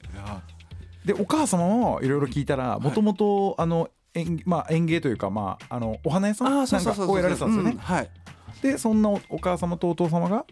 [1.06, 7.72] でお母様もいろいろ聞いたらもともとあの園まあ園芸というかまああのお花屋さんなんかをやられてたんですよね。
[7.72, 7.78] うん。
[7.78, 8.10] はい。
[8.62, 10.46] でそんなおお母様とお父様が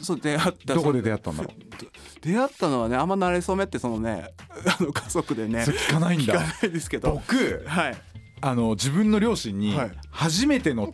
[0.00, 0.74] そう出会った。
[0.74, 1.54] どこで出会ったんだろう？
[2.20, 4.28] 出会ったのはねあんま慣れ初めってそのね
[4.78, 6.34] あの家族でね聞かないんだ。
[6.34, 6.42] 聞か。
[6.62, 7.12] ないですけど。
[7.12, 7.96] 僕はい。
[8.42, 9.90] あの自分の両親にはい。
[10.10, 10.90] 初めての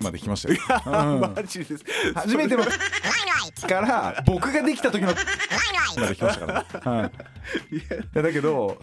[0.00, 0.60] まで来ましたよ。
[0.86, 1.20] うん。
[1.20, 1.84] マジです。
[2.14, 5.14] 初めてのから僕ができた時の
[6.00, 6.92] まで来ましたから。
[6.92, 7.10] は
[7.70, 7.76] い。
[7.76, 7.82] い
[8.14, 8.22] や。
[8.22, 8.78] だけど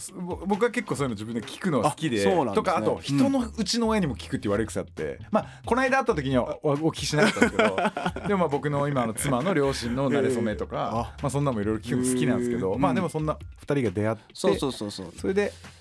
[0.45, 7.75] 僕は結構そういうの自分で聞くの好きでとかあと人のうちの親にも聞くっていう悪い癖あって、まあこの間会った時にはおお聞きしなかったんですけど。
[8.27, 15.13] でもまあ僕の今の妻の両親の馴れ初めとか、まあそんなのもいろいろ聞くの好きなんですけど、まあでもそんな二人が出会ってそうそうそうそう。
[15.17, 15.80] それでえ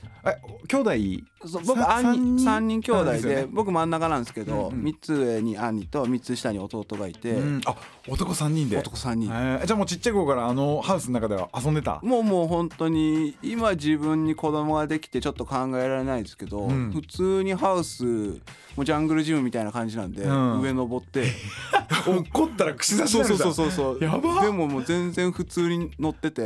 [0.69, 1.25] 兄弟？
[1.47, 2.83] そう僕さ兄三人？
[2.83, 4.83] 兄弟で僕真ん中なんですけどうんうん。
[4.85, 7.33] 三つ上に兄と三つ下に弟がいて。
[7.33, 7.61] うん。
[7.65, 7.75] あ
[8.11, 8.79] 男三人で。
[8.79, 9.31] 男三人。
[9.31, 9.67] えー。
[9.67, 12.01] じゃあもうちっちゃい頃からあのハウスの中では遊んでた？
[12.03, 16.91] もうもう本当に今自分に子供ができてちょっと考えられないですけど、うん。
[16.93, 20.61] 普通にハウスもうジャングルジムみたいな感じなんで、うん。
[20.61, 21.25] 上登って。
[22.07, 24.05] 怒ったら串刺しそうそうそうそうそう。
[24.05, 24.43] やば。
[24.43, 26.45] でももう全然普通に乗ってて、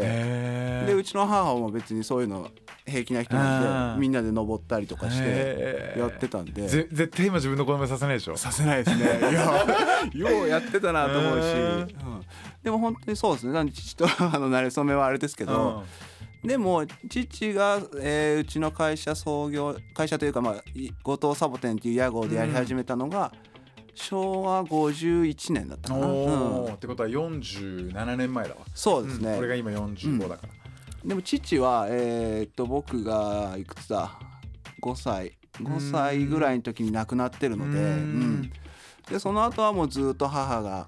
[0.87, 2.51] でうちの母も別にそういうの
[2.87, 6.67] 平気な人なんでみんなで登ったりとかしてやってたんで。
[6.67, 8.37] ぜ絶対今自分の子供にさせないでしょ。
[8.37, 9.05] させないですね。
[9.31, 11.89] いや、ようやってたなと思うし、うん。
[12.63, 13.53] でも本当にそうですね。
[13.53, 15.85] なんで父と あの馴れ初めはあれですけど、
[16.45, 23.33] でも父が、えーうちの会社創業会社というかまあい後藤サボテンっていう屋号でやり始めたのが、
[23.95, 26.07] 昭和51年だったかな。
[26.07, 26.65] おうん。
[26.67, 28.61] ーってことは47年前だわ。
[28.75, 29.37] そうですね。
[29.37, 30.53] これが今45だから。
[31.05, 34.19] でも父はえーっと僕がいくつだ
[34.83, 35.33] ？5歳。
[35.55, 37.85] 5歳ぐらいの時に亡くなってるので、うん。
[37.85, 38.53] うん。
[39.09, 40.87] でその後はもうずっと母が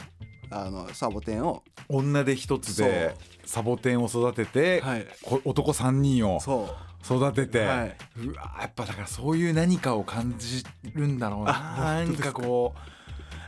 [0.50, 1.62] あのサボテンを。
[1.88, 5.06] 女で一つでサボテンを育ててはい。
[5.22, 6.68] こ男3人をそ
[7.04, 7.96] 育てて、はい。
[8.18, 11.52] うわやっぱだからそういう何かを感じるんだろうな。
[11.52, 12.32] なんか。
[12.32, 12.96] こう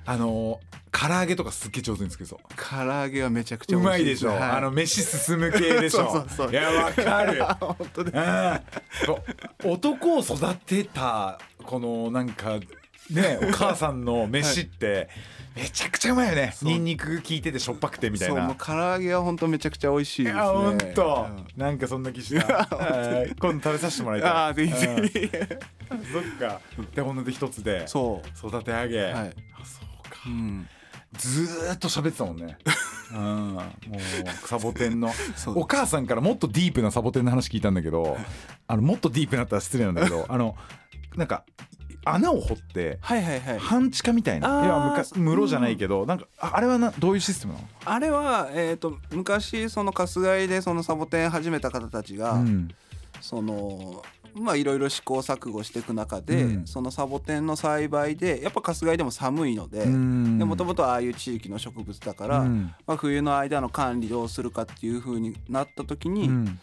[0.08, 0.58] あの
[0.90, 2.40] 唐揚げとかすっげえ上手に作るぞ。
[2.56, 4.40] 唐揚げはめちゃくちゃ美うまいでしょ、はい。
[4.40, 6.24] あの飯進む系でしょ。
[6.34, 7.44] そういやわかる。
[7.60, 8.16] 本当です。
[9.66, 9.72] うん。
[9.72, 12.58] 男を育てたこのなんか
[13.10, 15.10] ねお母さんの飯って
[15.56, 16.52] めちゃくちゃうまいよね。
[16.54, 16.68] そう。
[16.68, 18.34] ニンニク効いててしょっぱくてみたいな。
[18.36, 20.42] そうもう唐揚げは本当めちゃくちゃ美味しいですね。
[20.42, 21.26] いやほんと。
[21.28, 21.46] うん。
[21.56, 22.46] なんかそんな気した。
[22.76, 23.34] はい。
[23.38, 24.30] 今度食べさせてもらいたい。
[24.30, 25.18] ああぜひぜひ。
[25.90, 26.04] うん。
[26.04, 26.60] そっか。
[26.94, 27.86] で女で一つで。
[27.86, 29.12] そ育て上げ、はい。
[29.14, 29.24] あ
[29.64, 30.18] そうか。
[30.26, 30.68] うん。
[31.16, 32.58] ずーっと喋ってたもんね。
[33.12, 33.54] うん。
[33.54, 35.12] もうサボテンの。
[35.54, 38.16] お母さんからもっとディープなサボテンの話聞いたんだけど
[38.66, 40.56] あのもっとディープになったら失礼なんだけどあの
[41.16, 41.44] なんか
[42.04, 43.58] 穴を掘ってはいはいはい。
[43.58, 44.60] 半地下みたいな。
[44.60, 44.64] あー。
[44.64, 47.68] いや昔室じゃないけど、なんかああれはなどういうシステムなの？
[47.84, 52.68] あれは、えー、と昔その春日井でそのサボテン始めた方たちが、うん。
[53.20, 54.02] その
[54.34, 56.66] まあいろいろ試行錯誤していく中で、うん。
[56.66, 60.38] そのサボテンの栽培でやっぱ春日井でも寒いのでうん。
[60.38, 62.74] もともとああいう地域の植物だから、うん。
[62.86, 66.60] まあ、冬の間の管理どうするかっていう風になった時に、うん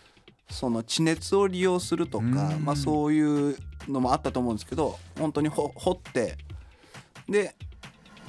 [0.50, 2.66] その地熱を利用するとか、うん。
[2.66, 6.38] まあ、そういうのもあったと思うんですけど本当にほ掘って
[7.28, 7.56] で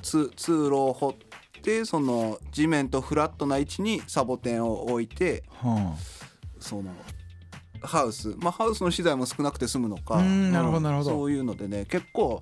[0.02, 1.14] つ通路を掘っ
[1.62, 5.94] てその地面とフラットな位置にサボテンを置いては
[6.60, 6.92] その
[7.82, 8.34] ハウス。
[8.38, 10.82] まあハウスの資材も少なくて済むのかうんなるほどうん。
[10.82, 11.10] なるほど。
[11.10, 12.40] そういうのでね結構、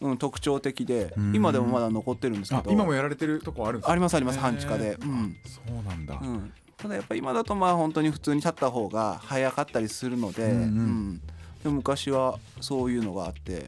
[0.00, 1.34] うん、特徴的でうん。
[1.34, 2.72] 今でもまだ残ってるんですあけど。
[2.72, 4.98] 今もやられてるとこあるんですかありますあります半地下で。
[5.00, 5.36] うん。
[5.44, 10.58] そうなんだ、うん、ただやっぱ今だとまあ本当に普通に立った方が早かったりするので,、うんうん。
[10.58, 11.20] うん。
[11.64, 13.66] で昔はそういうのがあって、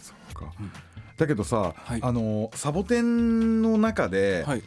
[0.00, 0.52] そっか、
[1.16, 2.00] だけどさ、はい。
[2.02, 4.62] あのサボテンの中ではい、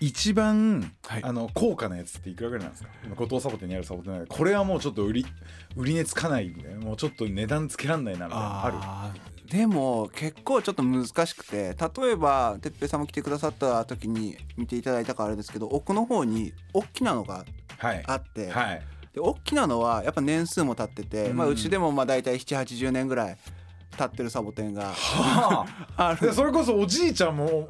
[0.00, 1.24] 一番、はい。
[1.24, 2.90] あの高価なやつっていくらぐらいなんですか？
[3.06, 5.26] 今後藤サボテンにあるサボテンこれはもうちょっと売り
[5.76, 9.20] 売り値つかないみたいなもうちょっと値段つけらんないなみたいなある？
[9.50, 17.44] でも結構ちょっと難しくて例えば哲平さんも来てくださった時に見ていただいたからあれですけど奥の方に大きなのが
[17.80, 18.02] はい。
[18.06, 18.82] あって、はい。
[19.14, 23.36] で大きなのはやっぱ年数も経ってて、まあ、うんうちでもまあ大体780年ぐらい
[23.96, 26.10] 経ってるサボテンがはあ。
[26.10, 26.28] ある。
[26.28, 27.66] でそれこそおじいちゃんも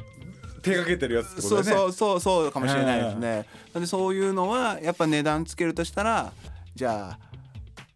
[0.62, 1.62] 手がけてるやつってことね。
[1.62, 3.46] そうそうそうそうかもしれないですね。
[3.72, 6.32] なんでそういうのはやっぱ値段つけるとしたら
[6.74, 7.16] じゃ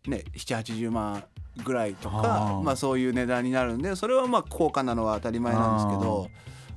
[0.07, 1.25] あね780万
[1.63, 2.63] ぐらいとあかー。
[2.63, 6.29] まあそういう値段になるんでそれはまあ高価なのは当たり前なんですけど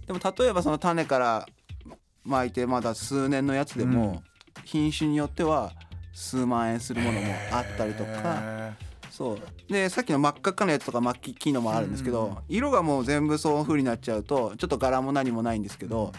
[0.05, 1.45] でも例えばその種から
[2.25, 4.21] 巻いてまだ数年のやつでも
[4.65, 5.71] 品種によっては
[6.13, 8.11] 数万円するものもあったりとか。
[8.15, 8.73] へ
[9.11, 9.39] そう。
[9.71, 16.11] でさっきの真っ赤っかなやつとか真っ黄のもあるんですけど、色がもう全部そういう風になっちゃうとちょっと柄も何もないんですけど、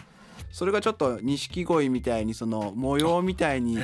[0.51, 3.77] それがちょっと錦鯉みたいにその模様みたいに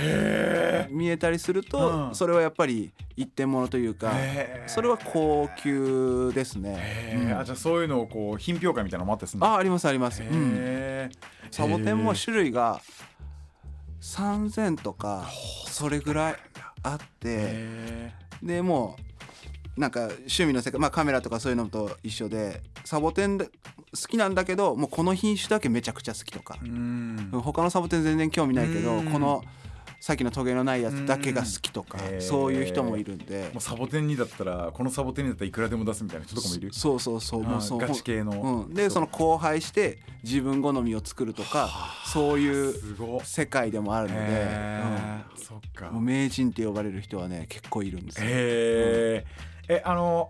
[0.90, 2.16] 見えたりすると、うん。
[2.16, 4.12] それはやっぱり一点物というか
[4.68, 7.14] それは高級ですね。
[7.16, 7.30] うん。
[7.30, 9.48] えあじゃあそういうのをこう品評会みたいなのもあったりするの？
[9.48, 10.24] あありますあります。
[10.24, 11.10] うん。
[11.52, 12.82] サボテンも種類が
[14.02, 15.28] 3,000とか
[15.68, 16.36] それぐらい
[16.84, 17.04] あって。
[17.26, 18.12] へ
[18.44, 19.02] でもう
[19.78, 23.52] なんか趣味の世界まあカメラとかそういうのと一緒でサボテンで好
[24.08, 26.58] きなんだけどもうこの品種だけめちゃくちゃ好きとか。
[27.32, 29.06] 他のサボテン全然興味ないけどうん。
[29.12, 29.44] この
[30.00, 33.50] さっきのトゲのないやつだけが好きとかうんそういう人もいるんで。
[33.54, 36.74] もうサボテンにだったらこのサボテンにだったらいくらでも出すみたいな人とかもいる？
[36.74, 37.80] そうそうそうもうそう。
[37.80, 41.70] ガチ系の、うん、でその交配して自分好みを作るとか
[42.06, 42.76] そういう
[43.24, 45.44] 世界でもあるので、へー。
[45.44, 45.88] そっか。
[45.88, 48.28] うんもう名人って呼ばれる人はね結構いるんですよ。
[48.28, 49.26] へえ
[49.68, 50.30] えあの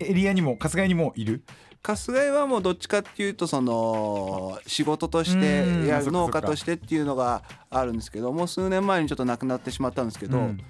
[0.00, 1.44] エリアにも春日井にもいる？
[1.82, 10.60] 春日井はもうどっちかっていうとその仕事としてうんやる農家としてっていうのがあるんですけどもう数年前にちょっと亡くなってしまったんですけどうん。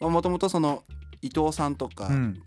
[0.00, 0.84] もともとその
[1.22, 2.42] 伊藤さんとか、うん。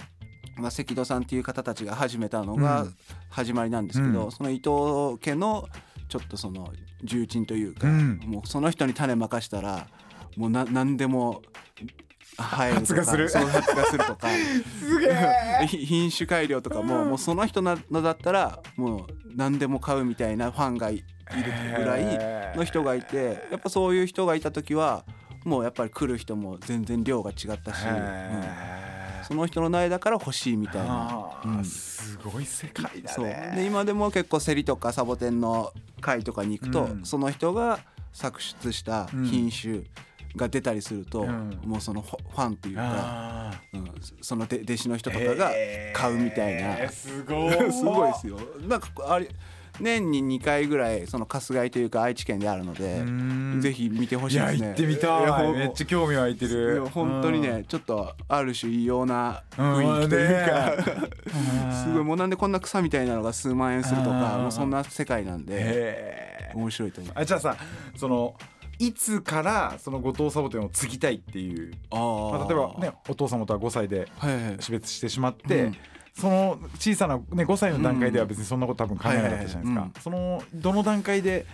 [0.56, 2.96] まあ、関戸さんっていう方たちが始めたのがうん。
[3.30, 4.32] 始まりなんですけど、うん。
[4.32, 5.68] その伊藤家の
[6.08, 6.72] ちょっとその
[7.04, 8.20] 重鎮というか、うん。
[8.26, 9.88] もうその人に種まかしたら
[10.38, 11.42] もうな何でも
[12.38, 13.30] 生えるとか発芽する。
[13.30, 14.28] そう発芽するとか。
[14.80, 15.68] すげえ。
[15.68, 25.06] ひ 品種改良とかも,、もうその人のだったらもう何でも買うみたいなファンがいいるぐらいの人がいてやっぱそういう人がいた時は
[25.46, 28.44] もうやっぱり来る人も全然量が違ったし、うん。
[29.28, 31.42] その人の苗だから欲しいみたいな。
[31.44, 31.66] うん。
[31.66, 33.54] すごい世界だね。
[33.56, 37.06] で今でも結構競りとかサボテンの会とかに行くと、うん。
[37.06, 37.80] その人が
[38.14, 39.84] 作出した品種
[40.36, 41.60] が出たりすると、うん。
[41.64, 43.92] もうそのファンというか、あうん、
[44.22, 45.52] そので弟子の人とーかが
[45.94, 46.90] 買うみたいな。
[46.90, 48.40] すごい すごいですよ。
[48.68, 49.30] なんかあれ
[49.80, 53.60] 年に2回ぐらいその春日井というか愛知県であるのでうん。
[53.62, 54.68] ぜひ見てほしいやいですね。
[54.68, 55.54] 行ってみたい。
[55.54, 60.94] めっちゃ興味湧いているや本当にね、ちょっとある種異様な雰囲気という うんか、
[61.70, 61.84] ね。
[61.84, 64.42] すごいもうなんでこんな草みたいなのが数万円するとかうん。
[64.44, 67.14] もうそんな世界なんで面白いと思う。
[67.16, 67.58] あじゃあさ
[67.96, 68.36] その
[68.88, 74.58] いつからその後藤サボテンを継ぎたいっていう、あまあ、例えばねお父様とは5歳ではいはい。
[74.60, 75.76] 死別してしまって、うん。
[76.14, 81.46] その小さな、ね、5歳の段階では別にそんなこと多分考えなかったじゃないですか、うんそのどの段階で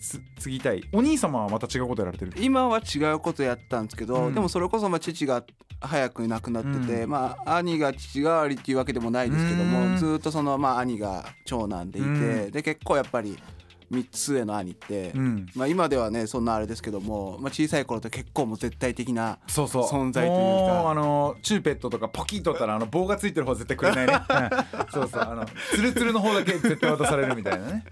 [0.00, 0.82] つ継ぎたい？
[0.92, 4.34] お兄様はまた違うことやられてる今は違うことやったんですけど、うん。
[4.34, 5.44] でもそれこそまあ父が
[5.80, 7.10] 早く亡くなってて、うん。
[7.10, 9.96] まあ兄が父代わりっていうわけでもないですけども、うん。
[9.96, 12.12] ずっとそのまあ兄が長男でいて、う
[12.48, 12.50] ん。
[12.50, 13.38] で結構やっぱり
[13.92, 15.46] 3つ上の兄って、うん。
[15.54, 19.82] まあ今ではねそんなあれですけども、まあ、小さい頃って結構もう絶対的なそうそう。
[19.84, 20.42] 存在というか。
[20.42, 24.14] もうあのチューペットとかポキッとったらあの棒がついてる方絶対くれないね、
[24.72, 24.86] うん。
[24.90, 25.22] そうそう。
[25.22, 27.84] あのツルツルの方だけ絶対渡されるみたいなね、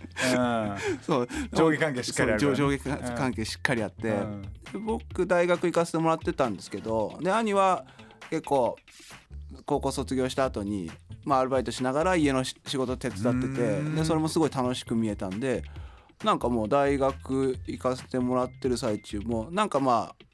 [1.03, 1.29] そう。
[1.53, 4.15] 上下関係しっかりあるそうから上上下関係しっかりあって、
[4.79, 7.85] 僕大学行かせてもらってたんですけどで兄は
[8.31, 8.77] 結構
[9.67, 10.91] 高校卒業した後に
[11.25, 13.95] まあアルバイトしながら家のし仕事手伝っててうん。
[13.95, 15.63] でそれもすごい楽しく見えたんで
[16.25, 20.25] なんかもう大学行かせてもらってる最中もなんかまあ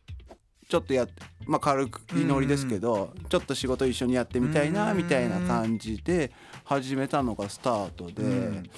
[0.68, 1.09] ちょっとやっ
[1.46, 6.33] まあ軽くいノリですけどちょっと仕事一緒にやってみたいなみたいな感じで
[6.64, 8.22] 始めたのがスタートで。
[8.22, 8.62] うん。
[8.62, 8.68] で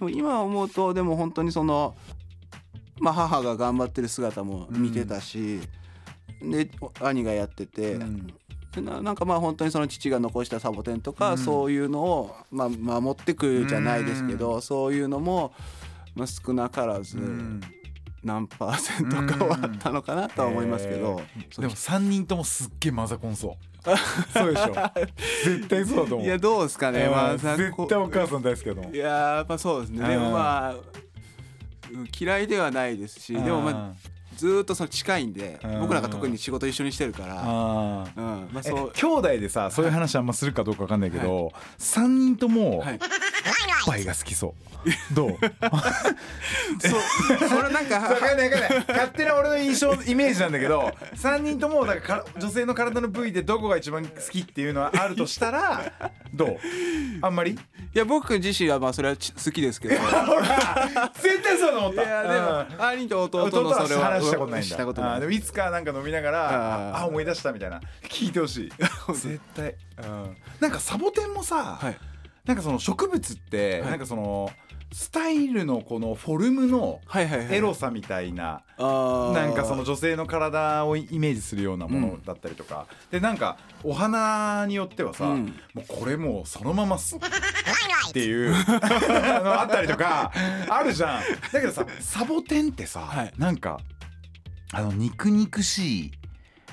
[0.00, 1.94] も今思うとでも本当にその、
[3.00, 5.60] まあ、母が頑張ってる姿も見てたし、
[6.42, 7.98] で兄がやってて、
[8.80, 11.38] ななんかまあ本当にその父が残したサボテンとか、うん。
[11.38, 15.54] そういうのを、まあ、守ってくじゃないですけど、そういうのも、
[16.14, 17.60] まあ、少なからずうん。
[18.24, 21.20] 何パーセントかはあったのかなとは思いますけど、
[21.58, 23.82] でも3人ともすっげえマザコンそう。
[24.32, 24.74] そうでしょ。
[25.44, 26.26] 絶対そうだと思う。
[26.26, 27.48] いやどうですかね、うんまあ、絶
[27.88, 28.94] 対お母さん大好きだと思う。
[28.94, 30.08] いやーやっぱそうですね。
[30.08, 30.74] でもまあ
[31.92, 33.92] うん嫌いではないですしでもまあ
[34.36, 35.80] ずーっとその近いんでうん。
[35.80, 37.44] 僕なんか特に仕事一緒にしてるから、うん。
[37.44, 38.06] ま
[38.54, 38.92] あ、えそう。
[38.94, 43.00] 兄弟でさそういう話あんまするかどうかわかんないけど、3人ともはい
[43.84, 45.14] ぱいが好きそう。
[45.14, 45.38] どう？
[45.38, 46.96] そ
[47.46, 47.48] う。
[47.48, 48.84] それなんかわかんないわかんない。
[48.88, 55.92] 勝手な俺の印象イメージなんだけど3人ともだからから女性の体の部位でどこが一番好きっていうのはあるとしたら
[56.34, 56.58] どう？
[57.22, 57.52] あんまり？
[57.52, 57.58] い
[57.98, 59.94] や僕自身はまあそれはち好きですけど。
[59.94, 59.98] い
[61.22, 62.02] 絶対そうだと思った。
[62.02, 62.32] やでう
[62.74, 62.78] ん。
[62.78, 64.68] も兄と弟のそれは話したことないんだ。
[64.68, 65.10] したことない。
[65.12, 66.48] あーでもいつかなんか飲みながら
[66.94, 67.02] あー。
[67.02, 67.80] あ思い出したみたいな。
[68.08, 68.72] 聞いてほしい。
[69.14, 71.96] 絶対、うん、なんかサボテンもさ、はい
[72.44, 73.90] なんかその植物って、はい。
[73.90, 74.50] なんかその
[74.92, 79.32] スタイルのこのフォルムのエロさみたいな、あー。
[79.32, 85.54] なんかその女性の体をイメージするようなものだったりとか、でなんかお花によってはさ、うん。
[85.72, 90.30] もうこれもうそのまますっていう あのあったりとか
[90.68, 91.22] あるじゃん。
[91.52, 93.32] だけどさサボテンってさ、はい。
[93.38, 93.80] なんか
[94.72, 96.12] あの肉肉しい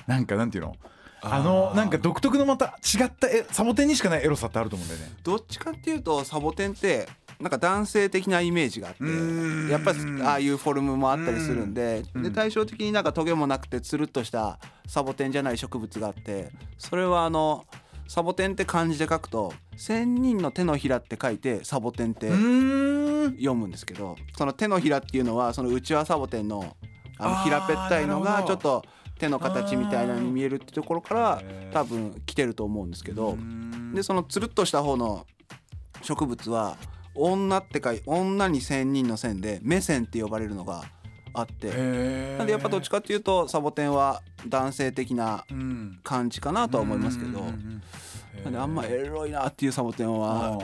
[0.06, 0.76] なんかなんていうの？
[1.22, 5.12] あのなんか独特のまた違ったえサボテンにしかないエロさってあると思うんだよね。
[5.22, 7.08] どっちかっていうとサボテンって
[7.40, 12.22] なんか男性的なイメージがあってやっぱりああいうフォルムもあったりするんでうん。
[12.22, 17.66] で対照的になんかトゲもなくてつるっとしたサボテンじゃない植物があってそれはあの
[18.08, 26.76] サボテンって漢字で書くと「千人の手のひら」って書いてサボテンって読むんですけどその手のひらっていうのはそのうちわサボテンの
[27.18, 28.82] あの平べったいのがちょっと
[29.20, 33.36] 手の形みたいなのに見えるってところから多分来てると思うんですけど。
[33.94, 35.26] でそのつるっとした方の
[36.02, 36.76] 植物は
[37.14, 40.84] 女って書い女に千人の線で目線って呼ばれるのが
[41.34, 41.68] あって。
[42.38, 46.00] なんでやっぱどっちかっていうとサボテンは男性的なうん。
[46.04, 47.44] 感じかなとは思いますけど
[48.44, 50.58] なんであんまエロいなっていうサボテンは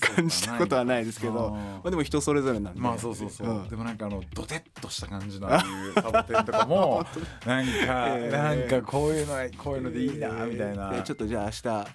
[0.00, 2.80] 感じたことはないですけどまあでも人それぞれなんで。
[2.80, 3.68] まあそうそうそう、ん。
[3.68, 7.04] でもなんかあのドテッとした感じのああいうサボテンとかも
[7.46, 7.70] なんか、
[8.16, 11.50] えーなんかこういうのこういうのでいいなみたいな、でちょっとじゃあ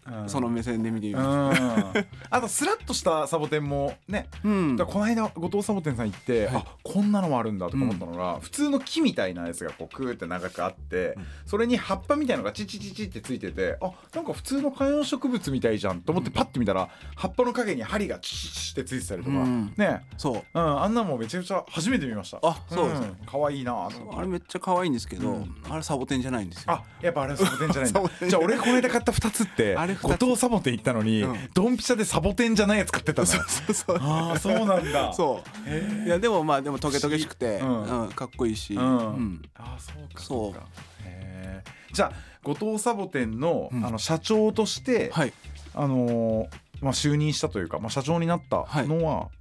[0.07, 0.23] 明うん。
[0.25, 1.17] 日その目線で見てみう。
[1.17, 2.05] ますん。
[2.29, 4.77] あとスラッとしたサボテンもねうん。
[4.77, 19.73] この間後藤サボテンさん行って、あこんなのもあるんだとか思ったのが、普通の木みたいなやつがこうクーって長くあって、それに葉っぱみたいのがチチチチってついててあなんか普通の観葉植物みたいじゃんと思ってパッて見たら葉っぱの陰に針がチチチってついてたりとか、うん。
[19.77, 20.01] ね。
[20.17, 20.59] そう。
[20.59, 22.39] うん、あんなもんめちゃくちゃ初めて見ました。
[22.41, 23.07] あそうですね。
[23.07, 23.17] ん。
[23.25, 24.19] 可愛いなと思って。
[24.19, 25.55] あれめっちゃ可愛いんですけど、うん。
[25.69, 26.71] あれサボテンじゃないんですよ。
[26.71, 28.01] あやっぱあれはサボテンじゃないんだ。
[28.27, 31.49] じゃあ俺この間買った2つってあれ後藤サボテン行ったのに、うん。
[31.53, 35.13] ドンピシャでサボテンじゃないやつ買ってたんだそうそうああそうなんだ。
[35.13, 36.05] そう。
[36.05, 37.83] いやでもまあでもトゲトゲしくて、うん。
[37.83, 38.97] うんかっこいいし、うん。
[38.97, 39.41] うん。
[39.55, 40.23] ああそうか。
[40.23, 40.53] そう。
[40.53, 40.65] か
[41.03, 41.93] へー。
[41.93, 43.85] じゃあ後藤サボテンの,、うん。
[43.85, 45.33] あの社長として、はい。
[45.75, 46.47] あのー
[46.81, 48.81] まあ、就任したというか、まあ、社長になったのは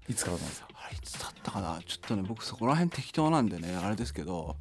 [0.08, 0.14] い。
[0.14, 1.78] つからなんですか、あれいつだったかな？
[1.86, 4.56] ちょっとね僕そこら辺適当なんでねあれですけど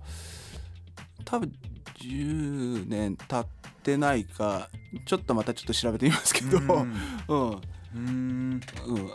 [1.25, 1.51] 多分
[1.99, 3.45] 10年経っ
[3.83, 4.69] てないか
[5.05, 6.65] ちょっとまたちょっと調べてみますけどううん。
[6.65, 6.93] ん、
[7.27, 7.51] うん。
[7.51, 8.61] うーん。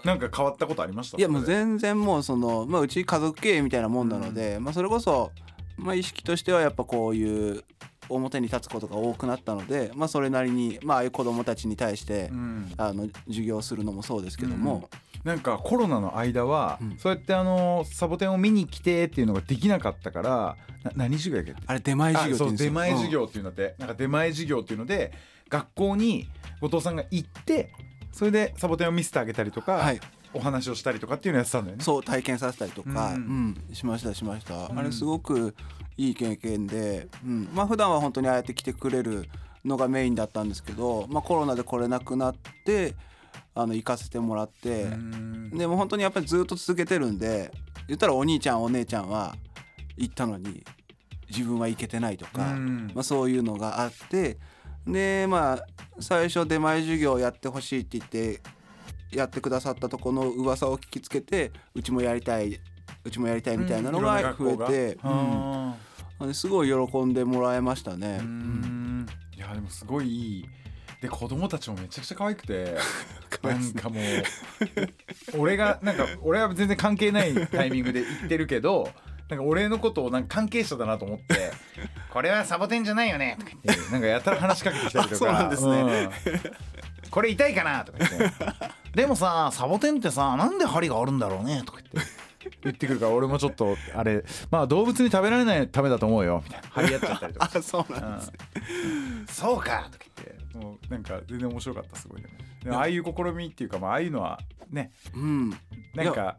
[0.05, 1.19] なんか変わったことありました？
[1.19, 5.31] いやもう全然もうその、まあ、うち家族経営みたいなもんなので、まあ、それこそ、
[5.77, 7.65] まあ、意識としてはやっぱこういう
[8.09, 12.73] 表に立つことが多くなったので、まあ、それなりに、まあああいう子どもたちに対して、うん。
[12.77, 14.89] あの授業するのもそうですけども、
[15.25, 16.97] なんかコロナの間は、うん。
[16.99, 22.71] そうやってあのサボテンを見に来てっていうのができなかったからな何授業やっけあれ出前授業って言うんですよ。
[22.71, 25.13] 出前授業っていうんだって、なんか出前授業っていうので
[25.49, 26.29] 学校に
[26.61, 27.73] 後藤さんが行って
[28.13, 30.01] それでサボテンを見せてあげたりとか、はい
[30.35, 31.85] お話をしたりとかっていうのやってたんだよね。
[31.85, 33.21] そう体験させたりとか、ううん
[33.51, 33.65] ん。
[33.73, 34.79] しましたしました、うん。
[34.79, 35.55] あれすごく
[35.97, 39.29] いい経験で、うん、まあ普段は本当にああやって来てくれる
[39.65, 42.95] のがメインだったんですけど、まあ、コロナで来れなくなって
[43.55, 45.51] あの行かせてもらって、うん。
[45.51, 47.53] でも本当にやっぱりずっと続けてるんで
[47.89, 49.35] 言ったらお兄ちゃんお姉ちゃんは
[49.97, 50.65] 行ったのに
[51.29, 52.91] 自分は行けてないとか、うん。
[52.95, 54.39] まあ、そういうのがあって。
[54.87, 55.67] でまあ
[56.01, 58.41] 最初出前授業やってほしいって言って
[59.13, 62.61] やってくださったとこの噂を聞きつけてうちもやりたい
[63.05, 65.75] うちもやりたいみたいなのが増えて、あ
[66.21, 66.29] うん。
[66.29, 68.19] ですごい喜んでもらえましたね。
[68.21, 69.07] ーうん。
[69.37, 70.49] いやでもすごいいい。
[71.01, 72.77] で子供たちもめちゃくちゃ可愛くて
[73.43, 74.03] なんかもう
[75.37, 78.89] 俺がなんか俺は全然関係ないタイミングで言ってるけど
[79.29, 81.51] なんか俺のことをなんか関係者だなと思って
[82.13, 85.15] 「これはサボテンじゃないよね」とか言ってなんかやたら話しかけてきたりとか。
[85.15, 86.43] あそうなんですね。
[86.47, 86.82] うん
[87.13, 88.45] これ痛いかなとか言って
[88.97, 92.13] 「でもさサボテンってさなんで針があるんだろうね」とか言って。
[92.65, 96.69] 言ってくるから俺もちょっとあれまあ動物に食べられないためだと思うよみたいな。
[96.71, 97.51] 張り合っちゃったりとか。
[97.55, 98.33] あそうなんです、
[98.85, 99.27] うん。
[99.29, 100.59] そうかとか言って。
[100.59, 102.29] もうなんか全然面白かったすごいね。
[102.69, 104.41] ああいう試みっていうかまあああいうのは
[104.71, 104.91] ね。
[105.15, 105.51] うん、
[105.95, 106.37] なんか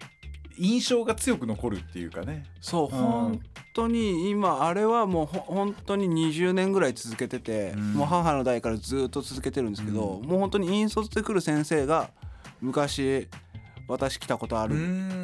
[0.58, 2.45] 印象が強く残るっていうかね。
[2.62, 3.41] そう、本
[3.74, 7.93] 当に今あれはもうほ本当に20年ぐらい続けてて、うん。
[7.93, 12.12] もう母の代からずっと続けてるんですけど、もう本当に引率で来る先生が
[12.62, 13.28] 昔
[13.88, 14.76] 私来たことある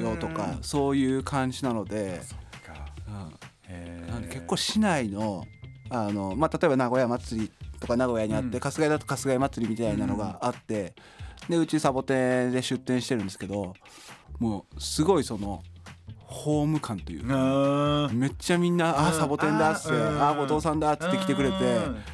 [0.01, 0.63] よとかうん。
[0.63, 2.21] そういう感じなので
[4.29, 5.45] 結構市内の
[5.89, 8.59] あの、まあ、例えば名古屋祭りとか名古屋にあって、うん。
[8.59, 10.93] 春日井だと春日井祭りみたいなのがあって、
[11.47, 13.73] でうちサボテンで出店してるんですけど
[14.37, 15.63] もうすごいその
[16.29, 17.33] ホーム感というか。
[18.05, 21.55] あめっちゃみんな「あうんサボテンだ」っつって「うんあ後藤さんだ」っつって来てくれて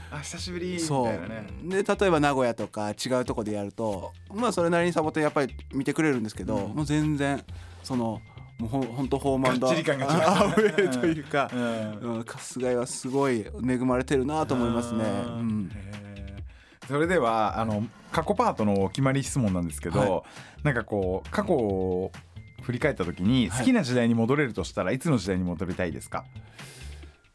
[0.09, 1.47] あ久しぶりみたそいうなね。
[1.63, 6.75] で例えば名古屋とか違うとこでやるとまあそれなりにサボテンやっぱり見てくれるんですけど、うん。
[6.75, 7.43] もう全然
[7.83, 8.21] その
[8.57, 10.11] もうほんほんとホームアンドがっちり感が違う。
[10.11, 15.03] アウェーというか春日井はすごい恵まれてるなと思いますね。
[15.03, 15.71] うん
[16.87, 20.23] それではあの過去パートのお決まり質問なんですけど、は
[20.63, 22.11] なんかこう過去を
[22.61, 23.59] 振り返った時にはい。
[23.59, 26.25] 好きな時代に戻れるとしたら、い、つの時代に戻りたいですか？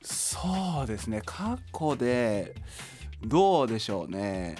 [0.02, 1.22] そうですね。
[1.24, 2.54] 過去で
[3.24, 4.56] どうでしょうね。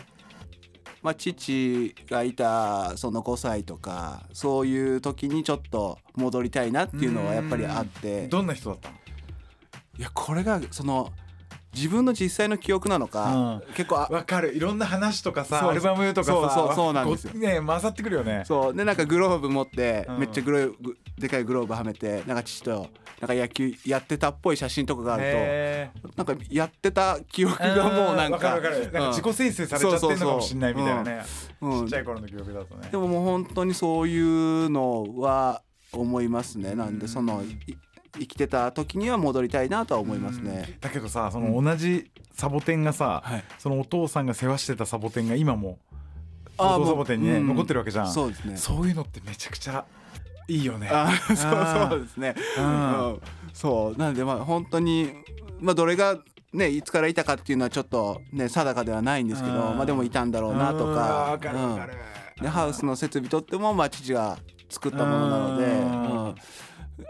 [1.03, 8.29] まあ父がいたその5歳とかそういう時にちょっと戻りたいなっていうのはやっぱりあって。
[8.29, 8.97] どんな人だったの？
[9.99, 11.11] いやこれがその
[11.73, 14.57] 自分の実際の記憶なのか、結構あわかる。
[14.57, 17.33] いろんな話とかさアルバムとかさそうそうそうなんですよ。
[17.35, 18.43] ごね混ざってくるよね。
[18.45, 18.75] そう。
[18.75, 20.19] でなんかグローブ持って、うん。
[20.19, 22.89] めっちゃグロでかいグローブはめてなんか父と
[23.21, 28.81] なんか野球やってたっぽい写真とかがあるへとなんかやってた記憶がもうなんかわかるわかる。
[28.81, 31.23] なんか自己生成されちゃってんのかもしれないみたいなね。
[31.61, 32.89] うんちっちゃい頃の記憶だとね。
[32.91, 35.63] でももう本当にそういうのは
[35.93, 36.75] 思いますね。
[36.75, 37.77] なんでそのい
[38.19, 40.79] 生きてた時には戻りたいなとは思いますね。
[40.81, 43.45] だけどさその同じサボテンがさ、はい。
[43.59, 45.79] そのお父さんが世話してたサボテンが今も
[46.57, 47.49] お父サボテンにね、もううん。
[47.49, 48.11] 残ってるわけじゃん。
[48.11, 48.57] そうですね。
[48.57, 49.85] そういうのってめちゃくちゃ
[50.49, 50.89] いいよね。
[50.91, 52.35] あそうそうですね。
[52.59, 52.65] うん。
[52.65, 53.21] うん
[53.53, 53.99] そう。
[53.99, 55.11] なんでまあ本当に
[55.61, 56.19] まあどれが
[56.53, 59.77] ねいつからいたかっていうのはちょっとね定かではないんですけどうん。
[59.77, 61.95] まあでもいたんだろうなとうんかわかるわかる、
[62.39, 62.43] うん。
[62.43, 64.39] でハウスの設備とってもまあ父が
[64.69, 66.25] 作ったものなので、うん。
[66.25, 66.35] うん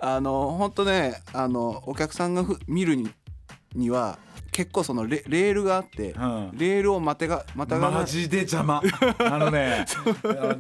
[0.00, 3.10] あの本当ねあのお客さんがふ見るに
[3.74, 4.18] には
[4.52, 6.50] 結構そのレレールがあって、うん。
[6.54, 8.82] レールをまてがまたがマジで邪魔。
[9.24, 9.86] あのね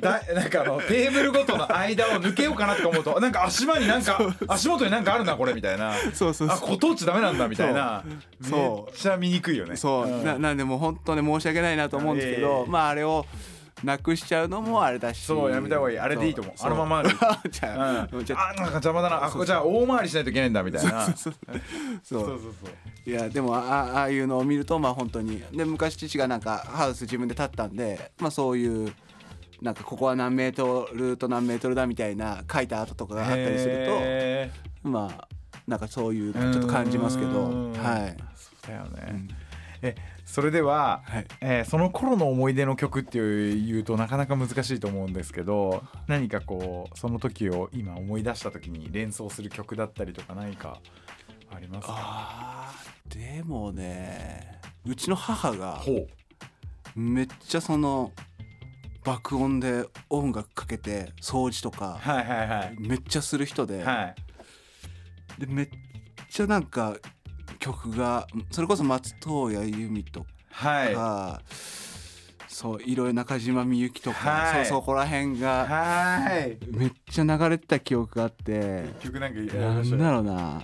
[0.00, 5.94] だなんかあのテーブルごとの間を抜けようかなとか思うとなんか足場になんか足元になんかあるなこれみたいな。
[6.14, 6.56] そうそうそう。
[6.56, 8.04] あここ通っちゃダメなんだみたいな。
[8.48, 8.90] そう。
[8.90, 9.76] めっちゃ見にくいよね。
[9.76, 10.24] そう、ん。
[10.24, 13.26] ななんでもう本当に申し訳ないなと思うんですけど、いえいえまああれを
[13.84, 15.24] なくしちゃうのもあれだし。
[15.24, 15.98] そうやめた方がいい。
[15.98, 16.54] あれでいいと思う。
[16.56, 17.06] そあのままあ、う。
[17.06, 17.10] ん、
[17.50, 19.24] じゃああなんか邪魔だな。
[19.24, 21.06] あここじゃあ大回りしないといけないんだみたいな。
[21.06, 21.34] そうそう
[22.04, 23.10] そう。
[23.10, 25.42] いやでもあああいうのを見るとまあ本当に。
[25.52, 28.92] で昔父がなんかハウス自分で建ったんでまあそういう
[29.62, 34.50] なんかここは何メートルと何メートルだみたいな書いた跡とかがあったりするへ
[34.82, 35.28] とまあ
[35.66, 37.30] なんかそういうのちょっと感じますけど。
[37.30, 37.72] うん。
[37.74, 38.16] はい。
[38.34, 39.28] そうだよね、
[39.82, 39.94] え
[40.30, 41.26] それでは、はい。
[41.40, 50.80] えーその頃の思い出の曲っていうとなかなか難しいと思うんですけど何かこうその時を今思い出した時に連想する曲だったりとか何か
[51.52, 51.94] ありますか？
[51.96, 55.82] あーでもねうちの母が
[56.94, 58.12] めっちゃその
[59.04, 62.76] 爆音で音楽かけて掃除とかはいはいはい。
[62.78, 64.14] めっちゃする人で,、はい。
[65.40, 65.68] でめっ
[66.30, 66.96] ちゃなんか
[67.60, 70.94] 曲がそれこそ松任谷由実とはい。
[70.94, 71.42] か、
[72.48, 74.66] そういろいろ中島みゆきとか、はい。
[74.66, 76.58] そうそこら辺がはい。
[76.72, 80.62] めっちゃ流れてた記憶があって結局なんかなんだろうな。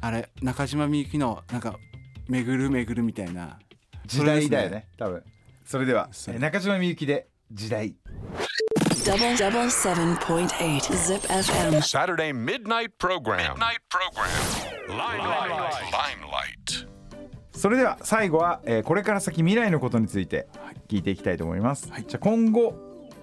[0.00, 1.78] あれ中島みゆきのなんか
[2.28, 3.58] 「めぐるめぐる」みたいな
[4.06, 5.24] 時代だよね多分。
[5.64, 7.96] それでは中島みゆきで時代。
[9.04, 11.82] Double double seven point eight Zip FM.
[11.82, 13.54] Saturday midnight program.
[13.54, 14.63] Midnight program.
[17.52, 20.46] それでは最後は、えーこれから先未来のことについて
[20.88, 22.74] 聞いていきたいと思います、じゃあ今後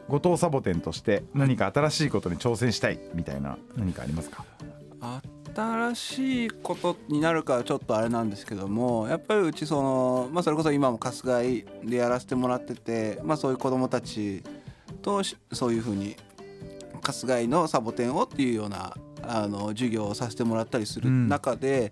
[0.07, 4.45] 後藤サボテンとして何か新しいことに挑戦したいみたいな何かありますか？
[5.53, 14.43] 新しいことになるかはちょっとあれなんですけどもやっぱりうちその、まあ、それこそ今も春日井でやらせてもらってて、まあ、そういう子どもたち
[15.01, 16.16] としそういうふうに
[17.03, 18.95] 春日井のサボテンをっていうような
[19.28, 21.28] あの授業をさせてもらったりするうん。
[21.28, 21.91] 中で、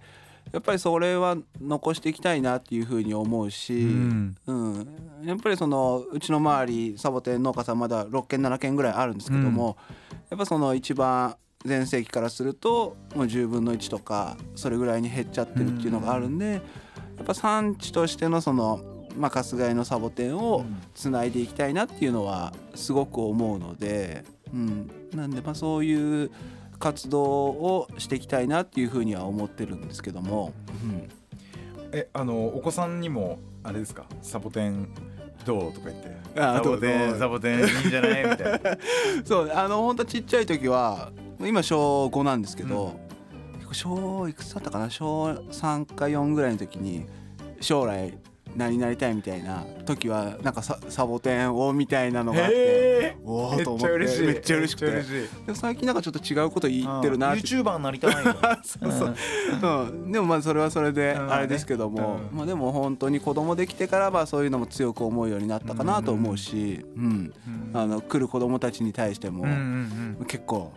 [0.52, 4.36] やっぱりそれは残していきたいなっていうふうに思うし、うん。
[4.48, 4.88] うん、
[5.24, 9.78] やっぱりそのうちの周りサボテン農家さんまだ6軒7軒ぐらいあるんですけども、
[10.30, 16.60] やっぱその一番全盛期からするともう10分の1とかそれぐらいに減っちゃってるっていうのがあるんで、や
[17.24, 18.82] っぱ産地としてのその、
[19.18, 20.66] まあ、春日井のサボテンを
[20.96, 24.24] つないでいきたいなっていうのはすごく思うので、
[24.54, 26.32] うん、なんでまあそういう
[26.80, 30.54] 活動をしていきたいなっていうふうには思ってるんですけども、
[30.84, 31.10] うん。
[31.92, 34.06] えあのお子さんにもあれですか？
[34.22, 34.88] サボテン
[35.46, 35.74] どう？
[35.74, 36.40] とか言って。
[36.40, 38.30] あサボテンサボテンいいんじゃない？
[38.30, 38.78] みたいな。
[39.26, 43.00] そうあの本当ちっちゃい時は今小5なんですけど、
[43.70, 44.90] 結構小いくつだったかな？
[44.90, 47.06] 小3か4ぐらいの時に
[47.60, 48.18] 将来
[48.60, 54.28] 何になりたいみたいな時はなんかササボテンをみたいなのがあってへおめっおと思ってちゃ嬉しい。
[54.28, 54.86] めっちゃ嬉しくて。
[55.45, 59.16] でも最近なんかちょっと違うこと言ってるなって、YouTuber になりたいよ そうそう、
[59.91, 62.38] うん、でもまあそれはそれでうんあれですけども、うん。
[62.38, 67.34] まあでも本当に子供できてからはそういうのも強く思うようになったかなと思うし、うん。
[67.74, 69.45] あの来る子供たちに対しても、
[70.28, 70.74] 結構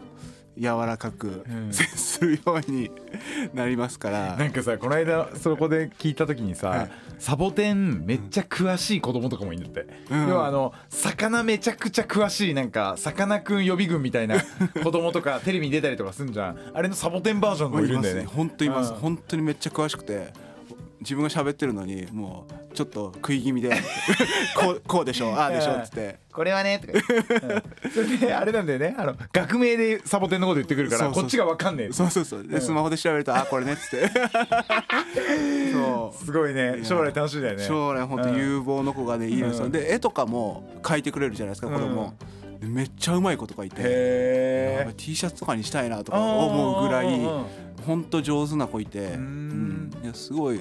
[0.59, 1.73] 柔らかくうん。
[1.73, 2.91] 接するように
[3.55, 6.91] なりますから、なんかさこの間そこで聞いた時にさ、はい。
[7.19, 10.29] サボテンめっちゃ詳しい子供とかもいるんだって、うん。
[10.29, 14.37] 要はあの魚めちゃくちゃ詳しいなんかさかなクン予備軍みたいな
[14.83, 16.59] 子供とかテレビに出たりとかすんじゃん。
[16.75, 18.25] あれのサボテンバージョンもいるんだよね。
[18.25, 18.93] 本当います。
[18.93, 18.99] うん。
[18.99, 20.33] 本当にめっちゃ詳しくて
[21.03, 23.71] 自分が喋ってるのにもうちょっと食い気味で
[24.57, 26.21] こうこうでしょああでしょっつって。
[26.33, 27.91] これはねとか言って、 うん。
[27.93, 28.95] それであれなんだよね。
[28.97, 31.93] あの学名でサボテンのこと言ってくるからこっちがわかんねえ。
[31.93, 32.47] そうそうそう。
[32.47, 34.11] でスマホで調べるとあこれねっつって。
[35.73, 36.25] そう。
[36.25, 36.81] すごいね。
[36.83, 37.65] 将来楽しみだよね。
[37.65, 38.37] 将来本当うん。
[38.37, 39.73] 有望の子がねいるんですよ、うん。
[39.73, 47.21] で絵とかも描いてくれるじゃないですか子供、でめっちゃうまい子とかいて T シャツとかにしたいなとか思うぐらい
[47.87, 49.91] 本当上手な子いて、うん。
[50.03, 50.61] いやすごい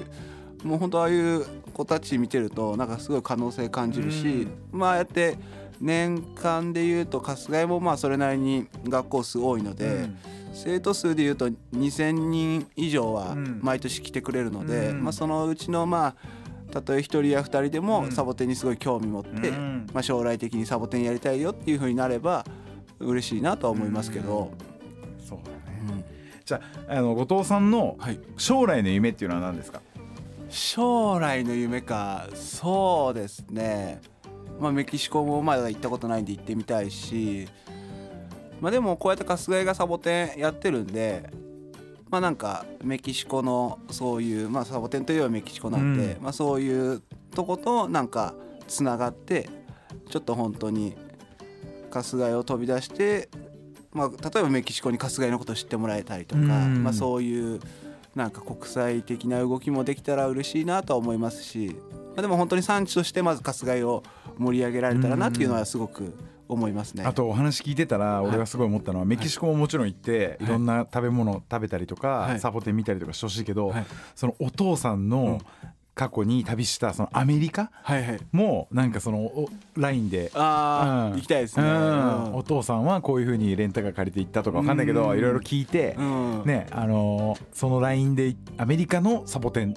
[0.64, 5.38] もう本当ああいう子たち見てるとなんかすごい可能性感じるし、まあああやって
[5.80, 10.18] 年間でいうと春日井もまあそれなりに学校数多いので、うん。
[10.54, 13.60] 生徒数でいうと2,000人以上はうん。
[13.62, 15.04] 毎年来てくれるので、うん。
[15.04, 16.41] まあ、そのうちのまあ
[16.72, 17.86] たとえ1人や2人でうん。
[17.86, 19.88] もサボテンにすごい興味持って、うん。
[19.93, 22.45] まあ、将来的にサボテンやりたいよっていう風になれば
[22.99, 24.51] 嬉しいなとは思いますけど、
[25.19, 25.82] そうだね。
[25.89, 26.03] うん。
[26.43, 29.82] じゃああの後藤さんのはい、将来の夢っていうのは何ですか？
[30.49, 32.28] 将来の夢か。
[32.34, 34.01] そうですね、
[34.59, 37.47] まあ、メキシコもまだ行ったことないんで行ってみたいし、
[38.59, 41.30] まあ、でもこうやって春日井がサボテンやってるんで
[42.12, 46.24] まあなんかメキシコのそういう、まあ、サボテンといえばメキシコなんで、うん。
[46.24, 47.01] まあ、そういう
[47.34, 48.36] とことなんか
[48.68, 49.49] つながって
[50.09, 50.95] ちょっと本当に
[51.89, 53.30] 春日井を飛び出して、
[53.93, 56.84] まあ、例えばメキシコに春日井のことを知ってもらえたりとか、うん。
[56.84, 57.62] まあ、そういう
[58.14, 64.03] なんか国際的な動きもできたら嬉しいなとは思いますし、まあ、でも本当に産地としてまず春日井を
[64.38, 66.14] 盛り上げられたらなっていうのはすごく
[66.54, 67.04] 思いますね。
[67.06, 70.45] あとお話聞いてたら俺がすごい思ったのはメキシコももちろん行ってい。
[70.45, 72.34] ろんな食べ物食べたりとはい。
[72.34, 73.86] かサボテン見たりとかしてほしいけどはい。
[74.16, 75.39] そのお父さんの
[75.93, 77.70] 過去に旅したそのアメリカ
[78.32, 81.16] もなんかそのお LINE であー、うん。
[81.18, 81.64] 行きたいですね。
[82.34, 85.18] お父さんはこういうふうにレンタカー借りて行ったとかわかんないけどうん。
[85.18, 86.43] いろいろ聞いてうん。
[86.45, 89.76] ねあのーその LINE でアメリカのサボテン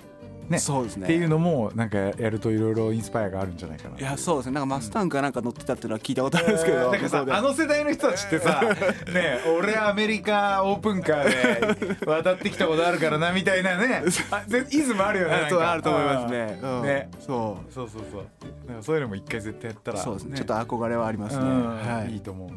[0.49, 0.59] ね。
[0.59, 1.05] そうですね。
[1.05, 3.99] っていうのもなんかやるといろいろインスパイアがあるんじゃないかな。
[3.99, 4.53] いやそうですね。
[4.55, 8.63] なんかマスタンクがなんか乗ってたっていうのは聞いたことあるんですけど、 なんかさあの世代の人たちってさ
[9.13, 14.03] ね俺アメリカオープンカーで渡ってきたことあるからなみたいなね。
[14.31, 16.59] あぜイズムあるよねそうあると思いますね。
[16.63, 16.83] うん。
[16.83, 17.11] ね。
[17.21, 17.73] そう。
[17.73, 18.25] そうそうそう。
[18.69, 20.37] なんかそういうのも一回絶対やったらそうですね。
[20.37, 21.43] ちょっと憧れはありますね。
[21.45, 21.77] うん。
[21.77, 22.13] はい。
[22.15, 22.55] いいと思うな、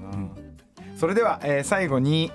[0.97, 2.31] それでは、えー最後に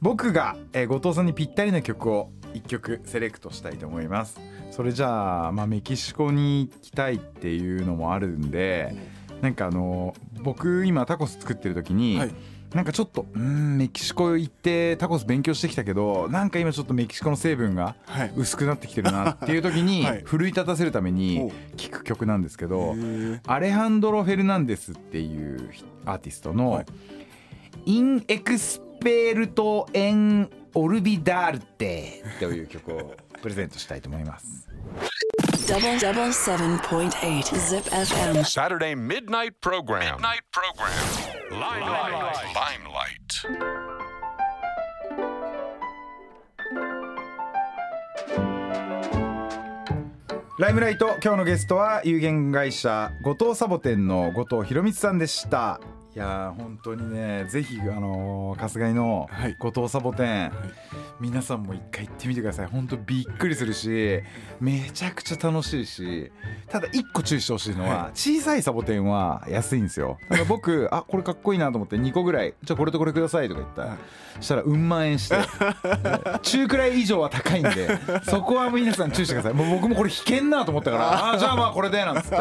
[0.00, 4.40] 僕が、えー後藤さんにぴったりな曲を1曲セレクトしたいと思います
[4.70, 8.94] それじゃあ、まあ、メキシコに行きたいっていうのもあるんで
[9.40, 12.34] なんかあの僕今タコス作ってる時に、はい。
[12.74, 18.32] なんかちょっとうーんメキシコ行ってタコス勉強してきたけどなんか今ちょっとメキシコの成分がはい。
[18.36, 20.22] 薄くなってきてるなっていう時に はい。
[20.24, 22.94] 奮い立たせるためおに聴く曲なんですけど
[23.46, 25.68] アレハンドロ・フェルナンデスっていう
[26.04, 26.86] アーティストのはい
[27.86, 34.68] 「Inexperto en olvidarte」という曲をプレゼントしたいと思います。
[35.66, 38.44] Double double seven point eight Zip FM.
[38.44, 40.16] Saturday midnight program.
[40.16, 40.90] Midnight program.
[41.50, 42.36] Limelight.
[42.54, 43.90] Limelight.
[50.58, 55.80] Limelight 今日のゲストは有限会社後藤サボテンの後藤容充さんでした
[56.12, 59.54] いやー本当にねぜひあのー春日井のはい。
[59.60, 60.52] 後藤サボテン、
[61.20, 62.66] 皆さんも一回行ってみてください。
[62.66, 64.20] 本当びっくりするし
[64.60, 66.32] めちゃくちゃ楽しいし
[66.68, 70.18] ただ一個注意してほしいのは、小さいサボテンは安いんですよ。
[70.28, 73.98] だから僕あこれかっこいいなと思って2個ぐらいじゃあこれとこれくださいとか言ったら、
[74.40, 75.36] したらうん万円して
[76.42, 77.88] 中くらい以上は高いんで
[78.24, 79.54] そこは皆さん注意してください。
[79.54, 82.36] もう僕もこれ引けんなと思ったからあじゃあまあこれでなんつって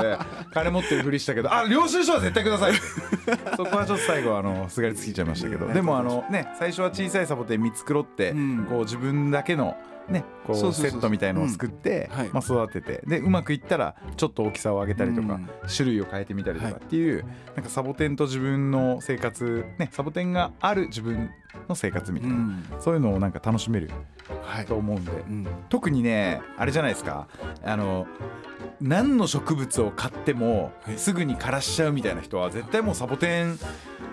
[0.53, 5.67] 金持ってるふりしたけどあ領収書は絶対くださいってそこはちょっと最後あのすがりつきちゃいましたけど。
[5.67, 8.65] でもあのね最初は小さいサボテン見繕って、うん。
[8.69, 9.75] こう自分だけの
[10.07, 15.49] ねこそうセットみたいのを作って、まあ、育ててでうまくいったらちょっと大きさを上げたりとか、うん。
[15.67, 17.25] 種類を変えてみたりとかはいっていう、
[17.57, 21.29] なんかサボテンと自分の生活ねサボテンがある自分
[21.67, 22.63] の生活みたいな、うん。
[22.79, 23.91] そういうのをなんか楽しめる
[24.41, 24.65] はい。
[24.65, 24.75] と。
[24.75, 25.47] 思うんで、うん。
[25.67, 27.27] 特にねあれじゃないですか。
[27.65, 28.07] あの
[28.81, 30.97] 何の植物を買ってもはい。
[30.97, 33.59] すぐに枯らしちゃうみたいな人は絶対もうサボテン。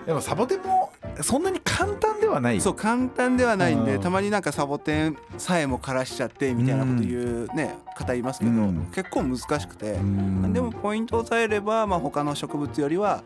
[0.05, 0.91] でもサボテンも
[1.21, 2.61] そんなに簡単ではない。
[2.61, 4.01] そう簡単ではないんで、うん。
[4.01, 8.91] たまになんかサボテンさえも枯らしちゃってみたいなこと言うね、方いますけど、うん。
[8.93, 10.53] 結構難しくて、うん。
[10.53, 13.23] でもポイントを押さえれば、まあ、他の植物よりは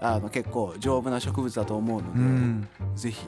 [0.00, 2.68] あの結構丈夫な植物だと思うので、うん。
[2.94, 3.26] ぜひ。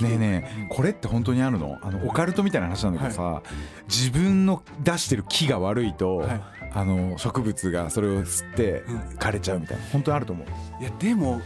[0.00, 1.78] ねえねえこれって本当にあるの？
[1.82, 3.42] あのオカルトみたいな話なんだけどさ、
[3.88, 6.40] 自分の出してる木が悪いと、はい
[6.72, 8.98] あの植物がそれを吸ってうん。
[9.18, 9.84] 枯れちゃうみたいな。
[9.92, 10.82] 本当にあると思う。
[10.82, 11.40] いやでも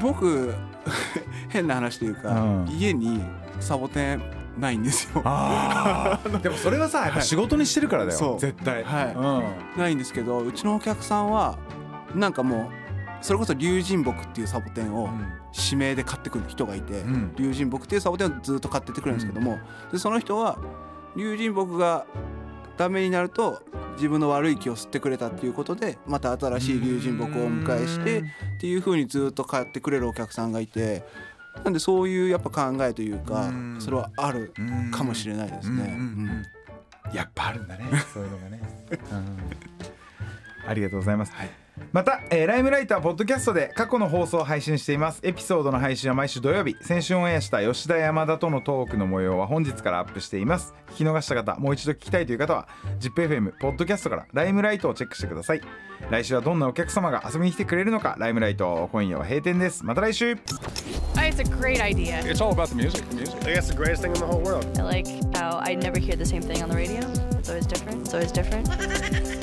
[0.00, 0.54] 僕
[1.48, 2.68] 変な話というか、うん。
[2.70, 3.22] 家に
[3.60, 4.22] サボテン
[4.58, 5.22] ないんですよ。
[5.24, 8.40] あ でもそれはさやっぱ仕事にしてるからだよ、そう。
[8.40, 9.78] 絶対、はい。
[9.78, 11.58] ないんですけどうちのお客さんは
[12.14, 12.86] なんかもう
[13.20, 15.08] それこそ龍神木っていうサボテンを
[15.52, 17.34] 指名で買ってくる人がいて、うん。
[17.36, 19.58] 龍神木っていうサボテンをずっと買ってってくれるんですけども、
[19.90, 20.58] でその人は
[21.16, 22.04] 龍神木が
[22.76, 23.62] ダメになると
[23.94, 28.24] 自分の悪い気を吸ってくれたっていうことでまた新しい龍神木をお迎えしてっ
[28.60, 31.02] ていう風にずっと買ってくれるお客さんがいて
[31.64, 33.76] なんでそういうやっぱ考えというかうん。
[33.80, 35.98] それはあるうんかもしれないですね。
[37.12, 37.86] やっぱあるんだね。
[38.12, 38.60] そういうのがね、
[38.90, 39.38] うん。
[40.68, 41.32] ありがとうございます、
[41.92, 52.68] また、えーライムライトはポッドキャストで過去の放送を配信していますエピソードの配信は毎週土曜日先週オンエアした吉田山田とのトークの模様は本日からアップしています聞き逃した方もう一度聞きたいという方は
[53.00, 55.60] ZIPFM ポッドキャストからライムライトをチェックしてください
[56.10, 60.36] 来週はどんなお客様が遊びに来てくれるのかライムライト今夜は閉店ですまた来週
[61.16, 62.20] It's a great idea.
[62.20, 63.04] It's all about the music.
[63.12, 63.34] Music.
[63.44, 64.64] I guess the greatest thing in the whole world.
[64.78, 67.00] I like how I never hear the same thing on the radio.
[67.36, 68.02] It's always different.
[68.02, 68.68] It's always different.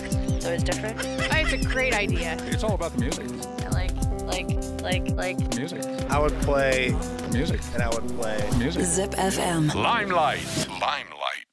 [0.44, 1.00] It's always different.
[1.32, 2.38] It's a great idea.
[2.48, 3.30] It's all about the music.
[3.66, 3.91] I like,
[4.26, 5.56] like, like, like.
[5.56, 5.82] Music.
[6.12, 6.94] I would play
[7.32, 7.62] Music.
[7.74, 8.46] and I would play.
[8.58, 8.84] Music.
[8.84, 9.74] Zip FM.
[9.74, 10.44] Limelight.
[10.68, 11.53] Limelight.